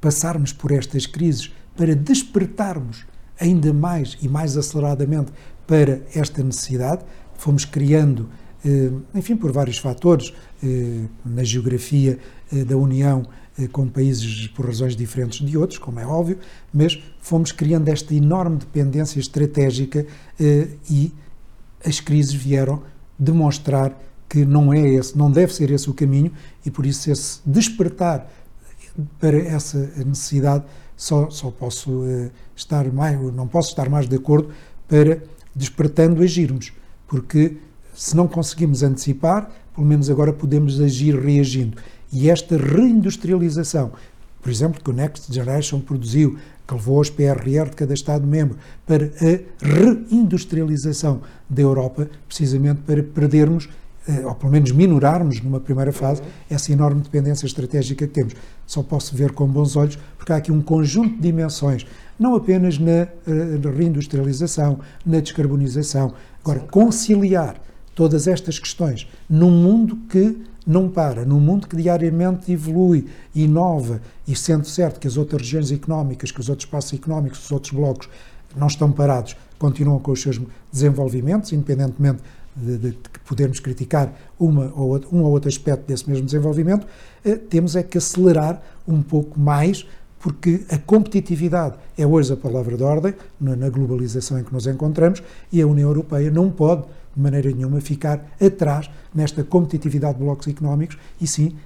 passarmos 0.00 0.52
por 0.52 0.72
estas 0.72 1.06
crises 1.06 1.52
para 1.76 1.94
despertarmos 1.94 3.04
ainda 3.38 3.72
mais 3.72 4.16
e 4.22 4.28
mais 4.28 4.56
aceleradamente 4.56 5.32
para 5.66 6.00
esta 6.14 6.42
necessidade. 6.42 7.04
Fomos 7.36 7.64
criando, 7.64 8.28
eh, 8.64 8.90
enfim, 9.14 9.36
por 9.36 9.50
vários 9.50 9.78
fatores, 9.78 10.32
eh, 10.62 11.02
na 11.24 11.42
geografia 11.42 12.18
eh, 12.52 12.64
da 12.64 12.76
União, 12.76 13.26
com 13.70 13.86
países 13.86 14.48
por 14.48 14.66
razões 14.66 14.96
diferentes 14.96 15.46
de 15.46 15.56
outros, 15.56 15.78
como 15.78 16.00
é 16.00 16.04
óbvio, 16.04 16.40
mas 16.72 17.00
fomos 17.20 17.52
criando 17.52 17.88
esta 17.88 18.12
enorme 18.12 18.56
dependência 18.56 19.20
estratégica 19.20 20.04
e 20.90 21.12
as 21.86 22.00
crises 22.00 22.34
vieram 22.34 22.82
demonstrar 23.16 23.96
que 24.28 24.44
não 24.44 24.72
é 24.72 24.80
esse, 24.80 25.16
não 25.16 25.30
deve 25.30 25.54
ser 25.54 25.70
esse 25.70 25.88
o 25.88 25.94
caminho 25.94 26.32
e 26.66 26.70
por 26.70 26.84
isso 26.84 27.08
esse 27.08 27.38
despertar 27.46 28.28
para 29.20 29.38
essa 29.38 29.78
necessidade 30.04 30.64
só, 30.96 31.30
só 31.30 31.50
posso 31.50 31.90
uh, 31.90 32.30
estar 32.54 32.90
mais, 32.92 33.20
não 33.32 33.46
posso 33.46 33.70
estar 33.70 33.88
mais 33.88 34.08
de 34.08 34.16
acordo 34.16 34.50
para 34.88 35.22
despertando 35.54 36.22
agirmos, 36.22 36.72
porque 37.06 37.56
se 37.94 38.16
não 38.16 38.26
conseguimos 38.26 38.82
antecipar, 38.82 39.50
pelo 39.74 39.86
menos 39.86 40.10
agora 40.10 40.32
podemos 40.32 40.80
agir 40.80 41.18
reagindo. 41.18 41.76
E 42.12 42.30
esta 42.30 42.56
reindustrialização, 42.56 43.92
por 44.40 44.50
exemplo, 44.50 44.82
que 44.82 44.90
o 44.90 44.92
Next 44.92 45.32
Generation 45.32 45.80
produziu, 45.80 46.38
que 46.66 46.74
levou 46.74 47.00
os 47.00 47.10
PRR 47.10 47.70
de 47.70 47.76
cada 47.76 47.94
Estado-membro 47.94 48.56
para 48.86 49.06
a 49.06 49.66
reindustrialização 49.66 51.20
da 51.48 51.62
Europa, 51.62 52.08
precisamente 52.26 52.80
para 52.82 53.02
perdermos 53.02 53.68
ou 54.24 54.34
pelo 54.34 54.52
menos 54.52 54.70
minorarmos 54.70 55.40
numa 55.40 55.60
primeira 55.60 55.92
fase 55.92 56.22
essa 56.50 56.72
enorme 56.72 57.00
dependência 57.00 57.46
estratégica 57.46 58.06
que 58.06 58.12
temos. 58.12 58.34
Só 58.66 58.82
posso 58.82 59.16
ver 59.16 59.32
com 59.32 59.46
bons 59.46 59.76
olhos, 59.76 59.98
porque 60.18 60.32
há 60.32 60.36
aqui 60.36 60.52
um 60.52 60.60
conjunto 60.60 61.16
de 61.16 61.22
dimensões, 61.22 61.86
não 62.18 62.34
apenas 62.34 62.78
na, 62.78 63.08
uh, 63.26 63.58
na 63.62 63.70
reindustrialização, 63.70 64.80
na 65.04 65.20
descarbonização. 65.20 66.12
Agora, 66.42 66.60
conciliar 66.60 67.56
todas 67.94 68.26
estas 68.26 68.58
questões 68.58 69.08
num 69.28 69.50
mundo 69.50 69.96
que 70.08 70.36
não 70.66 70.88
para, 70.88 71.24
num 71.24 71.40
mundo 71.40 71.66
que 71.66 71.76
diariamente 71.76 72.50
evolui, 72.50 73.06
inova, 73.34 74.00
e 74.26 74.34
sendo 74.34 74.66
certo 74.66 74.98
que 74.98 75.06
as 75.06 75.16
outras 75.16 75.42
regiões 75.42 75.70
económicas, 75.70 76.30
que 76.30 76.40
os 76.40 76.48
outros 76.48 76.66
espaços 76.66 76.98
económicos, 76.98 77.44
os 77.44 77.52
outros 77.52 77.72
blocos 77.72 78.08
não 78.56 78.66
estão 78.66 78.90
parados, 78.90 79.36
continuam 79.58 79.98
com 79.98 80.12
os 80.12 80.22
seus 80.22 80.40
desenvolvimentos, 80.72 81.52
independentemente 81.52 82.22
de, 82.56 82.78
de, 82.78 82.90
de 82.90 82.98
podermos 83.26 83.60
criticar 83.60 84.12
uma 84.38 84.72
ou 84.74 85.00
um 85.12 85.22
ou 85.22 85.32
outro 85.32 85.48
aspecto 85.48 85.86
desse 85.86 86.08
mesmo 86.08 86.24
desenvolvimento, 86.24 86.86
eh, 87.24 87.36
temos 87.36 87.76
é 87.76 87.82
que 87.82 87.98
acelerar 87.98 88.62
um 88.86 89.02
pouco 89.02 89.38
mais, 89.38 89.86
porque 90.18 90.64
a 90.70 90.78
competitividade 90.78 91.76
é 91.98 92.06
hoje 92.06 92.32
a 92.32 92.36
palavra 92.36 92.76
de 92.76 92.82
ordem 92.82 93.14
na, 93.40 93.56
na 93.56 93.68
globalização 93.68 94.38
em 94.38 94.44
que 94.44 94.52
nos 94.52 94.66
encontramos 94.66 95.22
e 95.52 95.60
a 95.60 95.66
União 95.66 95.88
Europeia 95.88 96.30
não 96.30 96.50
pode, 96.50 96.82
de 97.14 97.20
maneira 97.20 97.50
nenhuma, 97.50 97.80
ficar 97.80 98.24
atrás 98.40 98.90
nesta 99.14 99.44
competitividade 99.44 100.18
de 100.18 100.24
blocos 100.24 100.48
económicos 100.48 100.96
e 101.20 101.26
sim 101.26 101.56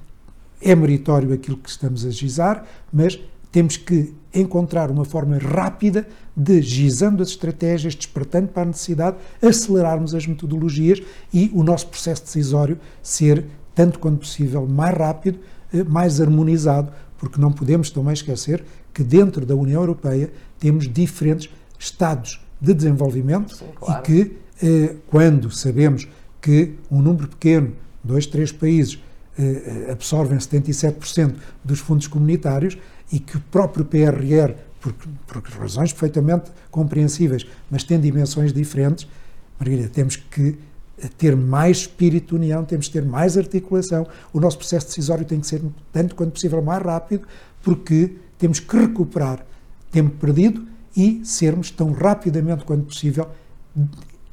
é 0.60 0.74
meritório 0.74 1.32
aquilo 1.32 1.56
que 1.56 1.68
estamos 1.68 2.04
a 2.04 2.10
gizar, 2.10 2.64
mas 2.92 3.18
temos 3.52 3.76
que 3.76 4.14
encontrar 4.34 4.90
uma 4.90 5.04
forma 5.04 5.38
rápida 5.38 6.06
de, 6.38 6.62
gizando 6.62 7.20
as 7.20 7.30
estratégias, 7.30 7.96
despertando 7.96 8.46
para 8.48 8.62
a 8.62 8.66
necessidade, 8.66 9.16
acelerarmos 9.42 10.14
as 10.14 10.24
metodologias 10.24 11.02
e 11.34 11.50
o 11.52 11.64
nosso 11.64 11.88
processo 11.88 12.22
decisório 12.22 12.78
ser, 13.02 13.44
tanto 13.74 13.98
quanto 13.98 14.18
possível, 14.18 14.64
mais 14.64 14.96
rápido, 14.96 15.40
eh, 15.74 15.82
mais 15.82 16.20
harmonizado, 16.20 16.92
porque 17.18 17.40
não 17.40 17.50
podemos 17.50 17.90
também 17.90 18.12
esquecer 18.12 18.64
que 18.94 19.02
dentro 19.02 19.44
da 19.44 19.56
União 19.56 19.80
Europeia 19.80 20.30
temos 20.60 20.88
diferentes 20.88 21.50
estados 21.76 22.40
de 22.60 22.72
desenvolvimento 22.72 23.56
Sim, 23.56 23.64
claro. 23.74 24.00
e 24.00 24.06
que, 24.06 24.36
eh, 24.62 24.94
quando 25.08 25.50
sabemos 25.50 26.06
que 26.40 26.74
um 26.88 27.02
número 27.02 27.26
pequeno, 27.26 27.72
dois, 28.02 28.26
três 28.26 28.52
países, 28.52 29.02
eh, 29.36 29.88
absorvem 29.90 30.38
77% 30.38 31.34
dos 31.64 31.80
fundos 31.80 32.06
comunitários, 32.06 32.78
e 33.12 33.18
que 33.18 33.36
o 33.36 33.40
próprio 33.40 33.84
PRR, 33.84 34.54
por, 34.80 34.92
por 35.26 35.42
razões 35.60 35.92
perfeitamente 35.92 36.50
compreensíveis, 36.70 37.46
mas 37.70 37.84
tem 37.84 38.00
dimensões 38.00 38.52
diferentes, 38.52 39.08
Margarida, 39.58 39.88
temos 39.88 40.16
que 40.16 40.56
ter 41.16 41.36
mais 41.36 41.78
espírito 41.78 42.28
de 42.28 42.34
união, 42.36 42.64
temos 42.64 42.86
que 42.86 42.92
ter 42.92 43.04
mais 43.04 43.36
articulação. 43.36 44.06
O 44.32 44.40
nosso 44.40 44.58
processo 44.58 44.86
decisório 44.86 45.24
tem 45.24 45.40
que 45.40 45.46
ser, 45.46 45.62
tanto 45.92 46.14
quanto 46.14 46.32
possível, 46.32 46.60
mais 46.62 46.82
rápido, 46.82 47.26
porque 47.62 48.16
temos 48.36 48.60
que 48.60 48.76
recuperar 48.76 49.44
tempo 49.90 50.10
perdido 50.16 50.66
e 50.96 51.20
sermos 51.24 51.70
tão 51.70 51.92
rapidamente 51.92 52.64
quanto 52.64 52.84
possível 52.86 53.28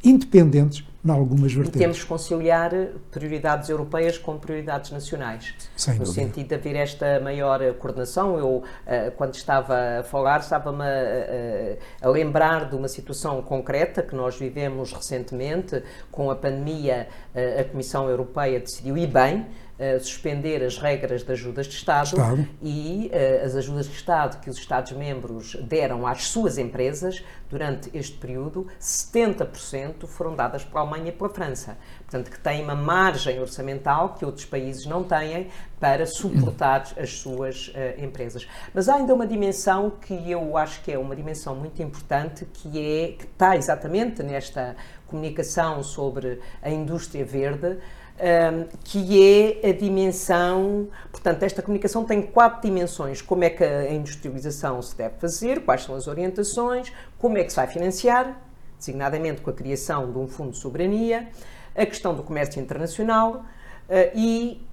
independentes 0.03 0.83
em 1.05 1.11
algumas 1.11 1.53
vertentes. 1.53 1.79
E 1.79 1.83
temos 1.83 2.01
que 2.01 2.07
conciliar 2.07 2.71
prioridades 3.11 3.69
europeias 3.69 4.17
com 4.17 4.37
prioridades 4.37 4.89
nacionais. 4.91 5.53
Sem 5.75 5.93
no 5.93 6.05
dúvida. 6.05 6.23
sentido 6.23 6.47
de 6.47 6.55
haver 6.55 6.75
esta 6.75 7.19
maior 7.19 7.61
coordenação. 7.75 8.39
Eu, 8.39 8.63
eh, 8.87 9.11
quando 9.15 9.35
estava 9.35 9.99
a 9.99 10.03
falar, 10.03 10.39
estava-me 10.39 10.83
a, 10.83 12.03
a, 12.03 12.07
a, 12.07 12.09
lembrar 12.09 12.69
de 12.69 12.75
uma 12.75 12.87
situação 12.87 13.41
concreta 13.43 14.01
que 14.01 14.15
nós 14.15 14.37
vivemos 14.37 14.91
recentemente 14.91 15.83
com 16.11 16.31
a 16.31 16.35
pandemia. 16.35 17.07
Eh, 17.35 17.61
a 17.61 17.63
Comissão 17.65 18.09
Europeia 18.09 18.59
decidiu, 18.59 18.97
e 18.97 19.05
bem, 19.05 19.45
Uh, 19.77 19.99
suspender 19.99 20.63
as 20.63 20.77
regras 20.77 21.21
de 21.21 21.29
ajudas 21.33 21.67
de 21.67 21.73
Estado, 21.73 22.05
Estado. 22.05 22.47
e 22.61 23.11
uh, 23.11 23.45
as 23.45 23.57
ajudas 23.57 23.87
de 23.87 23.91
Estado 23.91 24.39
que 24.39 24.49
os 24.49 24.57
Estados-membros 24.57 25.57
deram 25.63 26.07
às 26.07 26.27
suas 26.27 26.57
empresas 26.57 27.21
durante 27.49 27.89
este 27.93 28.17
período, 28.17 28.67
70% 28.79 30.07
foram 30.07 30.33
dadas 30.33 30.63
pela 30.63 30.79
Alemanha 30.79 31.09
e 31.09 31.11
pela 31.11 31.29
França. 31.29 31.77
Portanto, 31.99 32.31
que 32.31 32.39
têm 32.39 32.63
uma 32.63 32.73
margem 32.75 33.39
orçamental 33.41 34.13
que 34.13 34.23
outros 34.23 34.45
países 34.45 34.85
não 34.85 35.03
têm 35.03 35.49
para 35.79 36.05
suportar 36.05 36.87
as 36.97 37.11
suas 37.19 37.67
uh, 37.67 38.03
empresas. 38.03 38.47
Mas 38.73 38.87
há 38.87 38.95
ainda 38.95 39.13
uma 39.13 39.27
dimensão 39.27 39.89
que 39.89 40.31
eu 40.31 40.55
acho 40.57 40.81
que 40.83 40.91
é 40.91 40.97
uma 40.97 41.15
dimensão 41.15 41.53
muito 41.53 41.81
importante, 41.83 42.45
que 42.45 42.79
é 42.79 43.11
que 43.11 43.25
está 43.25 43.55
exatamente 43.57 44.23
nesta 44.23 44.75
comunicação 45.07 45.83
sobre 45.83 46.39
a 46.61 46.69
indústria 46.69 47.23
verde 47.23 47.77
um, 48.15 48.67
que 48.83 49.59
é 49.63 49.69
a 49.69 49.73
dimensão. 49.73 50.87
Portanto, 51.11 51.43
esta 51.43 51.61
comunicação 51.61 52.05
tem 52.05 52.21
quatro 52.21 52.61
dimensões: 52.61 53.21
como 53.21 53.43
é 53.43 53.49
que 53.49 53.63
a 53.63 53.91
industrialização 53.91 54.81
se 54.81 54.95
deve 54.95 55.15
fazer, 55.17 55.61
quais 55.61 55.83
são 55.83 55.95
as 55.95 56.07
orientações, 56.07 56.91
como 57.17 57.37
é 57.37 57.43
que 57.43 57.49
se 57.49 57.55
vai 57.55 57.67
financiar, 57.67 58.41
designadamente 58.77 59.41
com 59.41 59.49
a 59.49 59.53
criação 59.53 60.11
de 60.11 60.17
um 60.17 60.27
fundo 60.27 60.51
de 60.51 60.57
soberania, 60.57 61.27
a 61.75 61.85
questão 61.85 62.15
do 62.15 62.23
comércio 62.23 62.61
internacional 62.61 63.45
uh, 63.89 64.11
e 64.13 64.65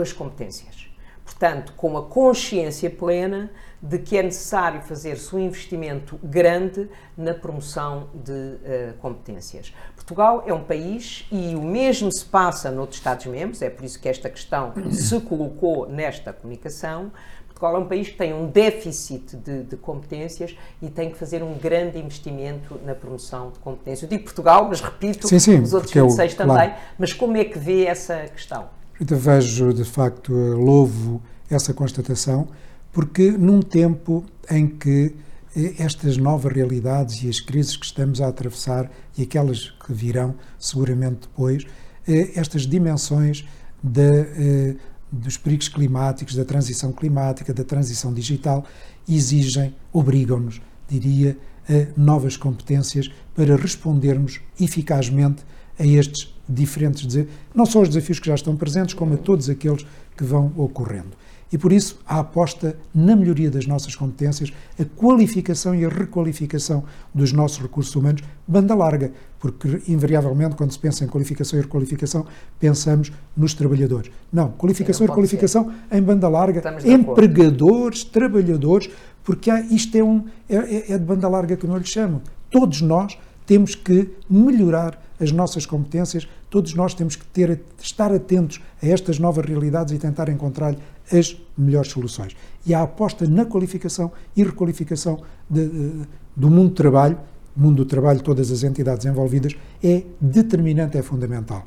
as 0.00 0.12
competências. 0.12 0.85
Portanto, 1.26 1.72
com 1.76 1.98
a 1.98 2.02
consciência 2.04 2.88
plena 2.88 3.50
de 3.82 3.98
que 3.98 4.16
é 4.16 4.22
necessário 4.22 4.80
fazer-se 4.80 5.34
um 5.34 5.40
investimento 5.40 6.18
grande 6.22 6.88
na 7.16 7.34
promoção 7.34 8.08
de 8.14 8.32
uh, 8.32 8.94
competências. 9.00 9.74
Portugal 9.94 10.44
é 10.46 10.54
um 10.54 10.62
país 10.62 11.26
e 11.30 11.54
o 11.56 11.60
mesmo 11.60 12.10
se 12.12 12.24
passa 12.24 12.70
noutros 12.70 12.98
Estados-membros, 12.98 13.60
é 13.60 13.68
por 13.68 13.84
isso 13.84 14.00
que 14.00 14.08
esta 14.08 14.30
questão 14.30 14.72
se 14.90 15.20
colocou 15.20 15.88
nesta 15.88 16.32
comunicação. 16.32 17.10
Portugal 17.48 17.76
é 17.76 17.78
um 17.78 17.88
país 17.88 18.08
que 18.08 18.16
tem 18.16 18.32
um 18.32 18.46
déficit 18.46 19.36
de, 19.36 19.62
de, 19.64 19.76
competências 19.76 20.56
e 20.80 20.88
tem 20.88 21.10
que 21.10 21.16
fazer 21.16 21.42
um 21.42 21.54
grande 21.54 21.98
investimento 21.98 22.78
na 22.84 22.94
promoção 22.94 23.50
de 23.50 23.58
competências. 23.58 24.02
Eu 24.02 24.08
digo 24.08 24.24
Portugal, 24.24 24.66
mas 24.68 24.80
repito, 24.80 25.26
sim, 25.26 25.38
sim, 25.38 25.60
os 25.60 25.72
outros 25.72 25.92
26 25.92 26.32
eu, 26.32 26.38
também. 26.38 26.56
Claro. 26.56 26.74
Mas 26.98 27.12
como 27.12 27.36
é 27.36 27.44
que 27.44 27.58
vê 27.58 27.86
essa 27.86 28.26
questão? 28.28 28.68
Eu 28.98 29.18
vejo, 29.18 29.74
de 29.74 29.84
facto, 29.84 30.32
louvo 30.32 31.20
essa 31.50 31.74
constatação 31.74 32.48
porque 32.92 33.30
num 33.30 33.60
tempo 33.60 34.24
em 34.50 34.66
que 34.66 35.14
eh, 35.54 35.74
estas 35.78 36.16
novas 36.16 36.50
realidades 36.50 37.22
e 37.22 37.28
as 37.28 37.38
crises 37.38 37.76
que 37.76 37.84
estamos 37.84 38.22
a 38.22 38.28
atravessar 38.28 38.90
e 39.18 39.22
aquelas 39.22 39.68
que 39.84 39.92
virão 39.92 40.34
seguramente 40.58 41.28
depois, 41.28 41.64
eh, 42.08 42.30
estas 42.36 42.66
dimensões 42.66 43.46
de, 43.82 44.00
eh, 44.00 44.76
dos 45.12 45.36
perigos 45.36 45.68
climáticos, 45.68 46.34
da 46.34 46.44
transição 46.46 46.90
climática, 46.90 47.52
da 47.52 47.64
transição 47.64 48.14
digital, 48.14 48.64
exigem, 49.06 49.74
obrigam-nos, 49.92 50.62
diria, 50.88 51.36
a 51.68 52.00
novas 52.00 52.38
competências 52.38 53.10
para 53.34 53.56
respondermos 53.56 54.40
eficazmente 54.58 55.44
a 55.78 55.86
estes 55.86 56.34
diferentes 56.48 57.06
desafios, 57.06 57.34
não 57.54 57.66
só 57.66 57.82
os 57.82 57.88
desafios 57.88 58.18
que 58.18 58.26
já 58.26 58.34
estão 58.34 58.56
presentes, 58.56 58.94
como 58.94 59.14
a 59.14 59.16
todos 59.16 59.48
aqueles 59.48 59.86
que 60.16 60.24
vão 60.24 60.52
ocorrendo. 60.56 61.12
E 61.52 61.56
por 61.56 61.72
isso 61.72 61.98
a 62.06 62.18
aposta 62.18 62.76
na 62.92 63.14
melhoria 63.14 63.50
das 63.50 63.66
nossas 63.66 63.94
competências, 63.94 64.52
a 64.78 64.84
qualificação 64.84 65.74
e 65.74 65.84
a 65.84 65.88
requalificação 65.88 66.84
dos 67.14 67.32
nossos 67.32 67.58
recursos 67.58 67.94
humanos, 67.94 68.22
banda 68.46 68.74
larga, 68.74 69.12
porque 69.38 69.80
invariavelmente 69.86 70.56
quando 70.56 70.72
se 70.72 70.78
pensa 70.78 71.04
em 71.04 71.08
qualificação 71.08 71.58
e 71.58 71.62
requalificação, 71.62 72.26
pensamos 72.58 73.12
nos 73.36 73.54
trabalhadores. 73.54 74.10
Não, 74.32 74.50
qualificação 74.50 74.98
Sim, 74.98 75.04
não 75.04 75.06
e 75.06 75.10
requalificação 75.10 75.72
ser. 75.88 75.96
em 75.96 76.02
banda 76.02 76.28
larga, 76.28 76.62
empregadores, 76.84 78.02
trabalhadores, 78.02 78.90
porque 79.22 79.48
há, 79.48 79.60
isto 79.60 79.96
é, 79.96 80.02
um, 80.02 80.24
é, 80.48 80.56
é, 80.56 80.92
é 80.92 80.98
de 80.98 81.04
banda 81.04 81.28
larga 81.28 81.56
que 81.56 81.66
não 81.66 81.76
lhe 81.76 81.86
chamo. 81.86 82.22
Todos 82.50 82.80
nós 82.80 83.16
temos 83.46 83.74
que 83.74 84.10
melhorar 84.28 85.02
as 85.18 85.32
nossas 85.32 85.64
competências, 85.64 86.28
todos 86.50 86.74
nós 86.74 86.92
temos 86.92 87.16
que 87.16 87.24
ter, 87.26 87.60
estar 87.80 88.12
atentos 88.12 88.60
a 88.82 88.86
estas 88.86 89.18
novas 89.18 89.46
realidades 89.46 89.94
e 89.94 89.98
tentar 89.98 90.28
encontrar 90.28 90.76
as 91.10 91.40
melhores 91.56 91.90
soluções. 91.90 92.36
E 92.66 92.74
a 92.74 92.82
aposta 92.82 93.26
na 93.26 93.46
qualificação 93.46 94.12
e 94.36 94.42
requalificação 94.42 95.22
de, 95.48 95.66
de, 95.68 95.92
do 96.34 96.50
mundo 96.50 96.70
do 96.70 96.74
trabalho, 96.74 97.18
mundo 97.56 97.76
do 97.76 97.86
trabalho, 97.86 98.20
todas 98.20 98.50
as 98.50 98.62
entidades 98.62 99.06
envolvidas, 99.06 99.54
é 99.82 100.02
determinante, 100.20 100.98
é 100.98 101.02
fundamental. 101.02 101.64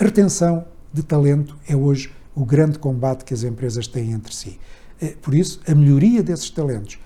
A 0.00 0.04
retenção 0.04 0.64
de 0.92 1.02
talento 1.02 1.56
é 1.68 1.76
hoje 1.76 2.12
o 2.34 2.44
grande 2.44 2.78
combate 2.78 3.24
que 3.24 3.32
as 3.32 3.44
empresas 3.44 3.86
têm 3.86 4.12
entre 4.12 4.34
si. 4.34 4.58
Eh, 5.00 5.14
por 5.22 5.34
isso, 5.34 5.60
a 5.68 5.74
melhoria 5.74 6.22
desses 6.22 6.50
talentos, 6.50 6.98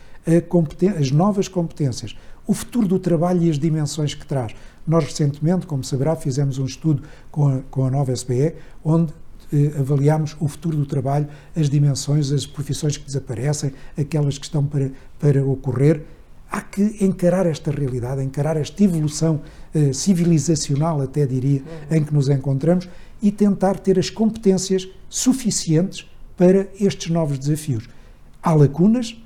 as 0.99 1.11
novas 1.11 1.49
competências, 1.49 2.17
o 2.49 2.55
futuro 2.55 2.89
do 2.89 2.99
trabalho 2.99 3.43
e 3.43 3.51
as 3.51 3.59
dimensões 3.59 4.15
que 4.15 4.27
traz. 4.27 4.55
Nós, 4.87 5.05
recentemente, 5.05 5.67
como 5.67 5.85
saberá, 5.85 6.17
fizemos 6.17 6.59
um 6.59 6.65
estudo 6.65 7.03
com 7.31 7.47
a, 7.47 7.61
com 7.71 7.85
a 7.85 7.91
nova 7.91 8.11
SBE, 8.11 8.55
onde 8.83 9.13
eh, 9.53 9.79
avaliamos 9.79 10.35
o 10.41 10.49
futuro 10.49 10.75
do 10.75 10.87
trabalho, 10.87 11.29
as 11.55 11.69
dimensões, 11.69 12.33
as 12.33 12.47
profissões 12.47 12.97
que 12.97 13.05
desaparecem, 13.05 13.75
aquelas 13.99 14.39
que 14.39 14.47
estão 14.47 14.65
para, 14.65 14.91
para 15.21 15.45
ocorrer. 15.45 16.05
Há 16.51 16.63
que 16.63 17.05
encarar 17.05 17.45
esta 17.45 17.71
realidade, 17.71 18.25
encarar 18.25 18.57
esta 18.57 18.83
evolução 18.83 19.43
eh, 19.75 19.93
civilizacional, 19.93 21.03
até 21.03 21.27
diria, 21.27 21.63
em 21.91 22.03
que 22.03 22.15
nos 22.15 22.31
encontramos 22.31 22.89
e 23.21 23.31
tentar 23.31 23.79
ter 23.79 23.99
as 23.99 24.09
competências 24.09 24.89
suficientes 25.07 26.11
para 26.35 26.67
estes 26.81 27.11
novos 27.11 27.39
desafios. 27.39 27.91
Há 28.43 28.55
lacunas, 28.55 29.21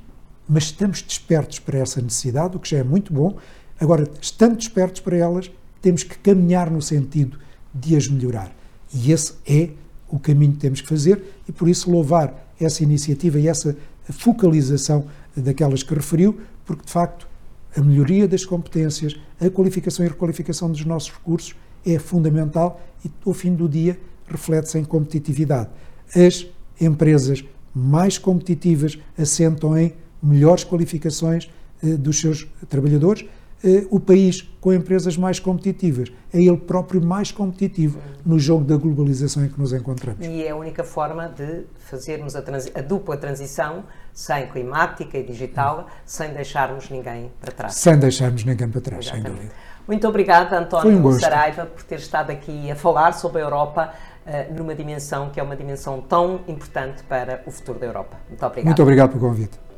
mas 0.52 0.64
estamos 0.64 1.00
despertos 1.00 1.58
para 1.58 1.78
essa 1.78 2.02
necessidade, 2.02 2.56
o 2.56 2.60
que 2.60 2.68
já 2.68 2.76
é 2.76 2.84
muito 2.84 3.10
bom. 3.10 3.38
Agora, 3.80 4.06
estando 4.20 4.56
despertos 4.56 5.00
para 5.00 5.16
elas, 5.16 5.50
temos 5.80 6.02
que 6.02 6.18
caminhar 6.18 6.70
no 6.70 6.82
sentido 6.82 7.38
de 7.74 7.96
as 7.96 8.06
melhorar. 8.06 8.54
E 8.92 9.10
esse 9.10 9.32
é 9.46 9.70
o 10.10 10.18
caminho 10.18 10.52
que 10.52 10.58
temos 10.58 10.82
que 10.82 10.86
fazer 10.86 11.22
e 11.48 11.52
por 11.52 11.70
isso 11.70 11.90
louvar 11.90 12.52
essa 12.60 12.82
iniciativa 12.82 13.40
e 13.40 13.48
essa 13.48 13.74
focalização 14.10 15.06
daquelas 15.34 15.82
que 15.82 15.94
referiu, 15.94 16.38
porque 16.66 16.84
de 16.84 16.92
facto 16.92 17.26
a 17.74 17.80
melhoria 17.80 18.28
das 18.28 18.44
competências, 18.44 19.18
a 19.40 19.48
qualificação 19.48 20.04
e 20.04 20.08
requalificação 20.08 20.70
dos 20.70 20.84
nossos 20.84 21.10
recursos 21.10 21.56
é 21.86 21.98
fundamental 21.98 22.78
e 23.02 23.10
ao 23.24 23.32
fim 23.32 23.54
do 23.54 23.66
dia 23.66 23.98
reflete-se 24.28 24.78
em 24.78 24.84
competitividade. 24.84 25.70
As 26.14 26.46
empresas 26.78 27.42
mais 27.74 28.18
competitivas 28.18 28.98
assentam 29.16 29.78
em 29.78 29.94
melhores 30.22 30.64
qualificações 30.64 31.50
eh, 31.82 31.96
dos 31.96 32.20
seus 32.20 32.46
trabalhadores 32.68 33.26
eh, 33.64 33.86
o 33.90 34.00
país 34.00 34.42
com 34.60 34.72
empresas 34.72 35.16
mais 35.16 35.38
competitivas 35.38 36.10
é 36.34 36.40
ele 36.40 36.56
próprio 36.56 37.00
mais 37.00 37.30
competitivo 37.30 38.00
no 38.26 38.38
jogo 38.38 38.64
da 38.64 38.76
globalização 38.76 39.44
em 39.44 39.48
que 39.48 39.58
nos 39.58 39.72
encontramos. 39.72 40.26
E 40.26 40.42
é 40.42 40.50
a 40.50 40.56
única 40.56 40.82
forma 40.82 41.28
de 41.28 41.64
fazermos 41.78 42.34
a, 42.34 42.40
a 42.40 42.82
dupla 42.82 43.16
transição 43.16 43.84
sem 44.12 44.48
climática 44.48 45.16
e 45.16 45.22
digital, 45.22 45.86
sem 46.04 46.34
deixarmos 46.34 46.90
ninguém 46.90 47.30
para 47.40 47.52
trás. 47.52 47.74
Sem 47.74 47.96
deixarmos 47.96 48.44
ninguém 48.44 48.68
para 48.68 48.80
trás, 48.80 49.06
Exatamente. 49.06 49.28
sem 49.28 49.36
dúvida. 49.36 49.54
Muito 49.86 50.08
obrigada, 50.08 50.58
António 50.58 51.06
um 51.06 51.12
Saraiva, 51.12 51.66
por 51.66 51.82
ter 51.82 51.98
estado 51.98 52.30
aqui 52.30 52.70
a 52.70 52.76
falar 52.76 53.12
sobre 53.12 53.40
a 53.40 53.44
Europa 53.44 53.92
uh, 54.26 54.54
numa 54.54 54.74
dimensão 54.74 55.30
que 55.30 55.40
é 55.40 55.42
uma 55.42 55.56
dimensão 55.56 56.00
tão 56.00 56.40
importante 56.46 57.02
para 57.04 57.42
o 57.46 57.50
futuro 57.50 57.78
da 57.78 57.86
Europa. 57.86 58.16
Muito 58.28 58.44
obrigada. 58.44 58.66
Muito 58.66 58.82
obrigado 58.82 59.08
pelo 59.10 59.20
convite. 59.20 59.71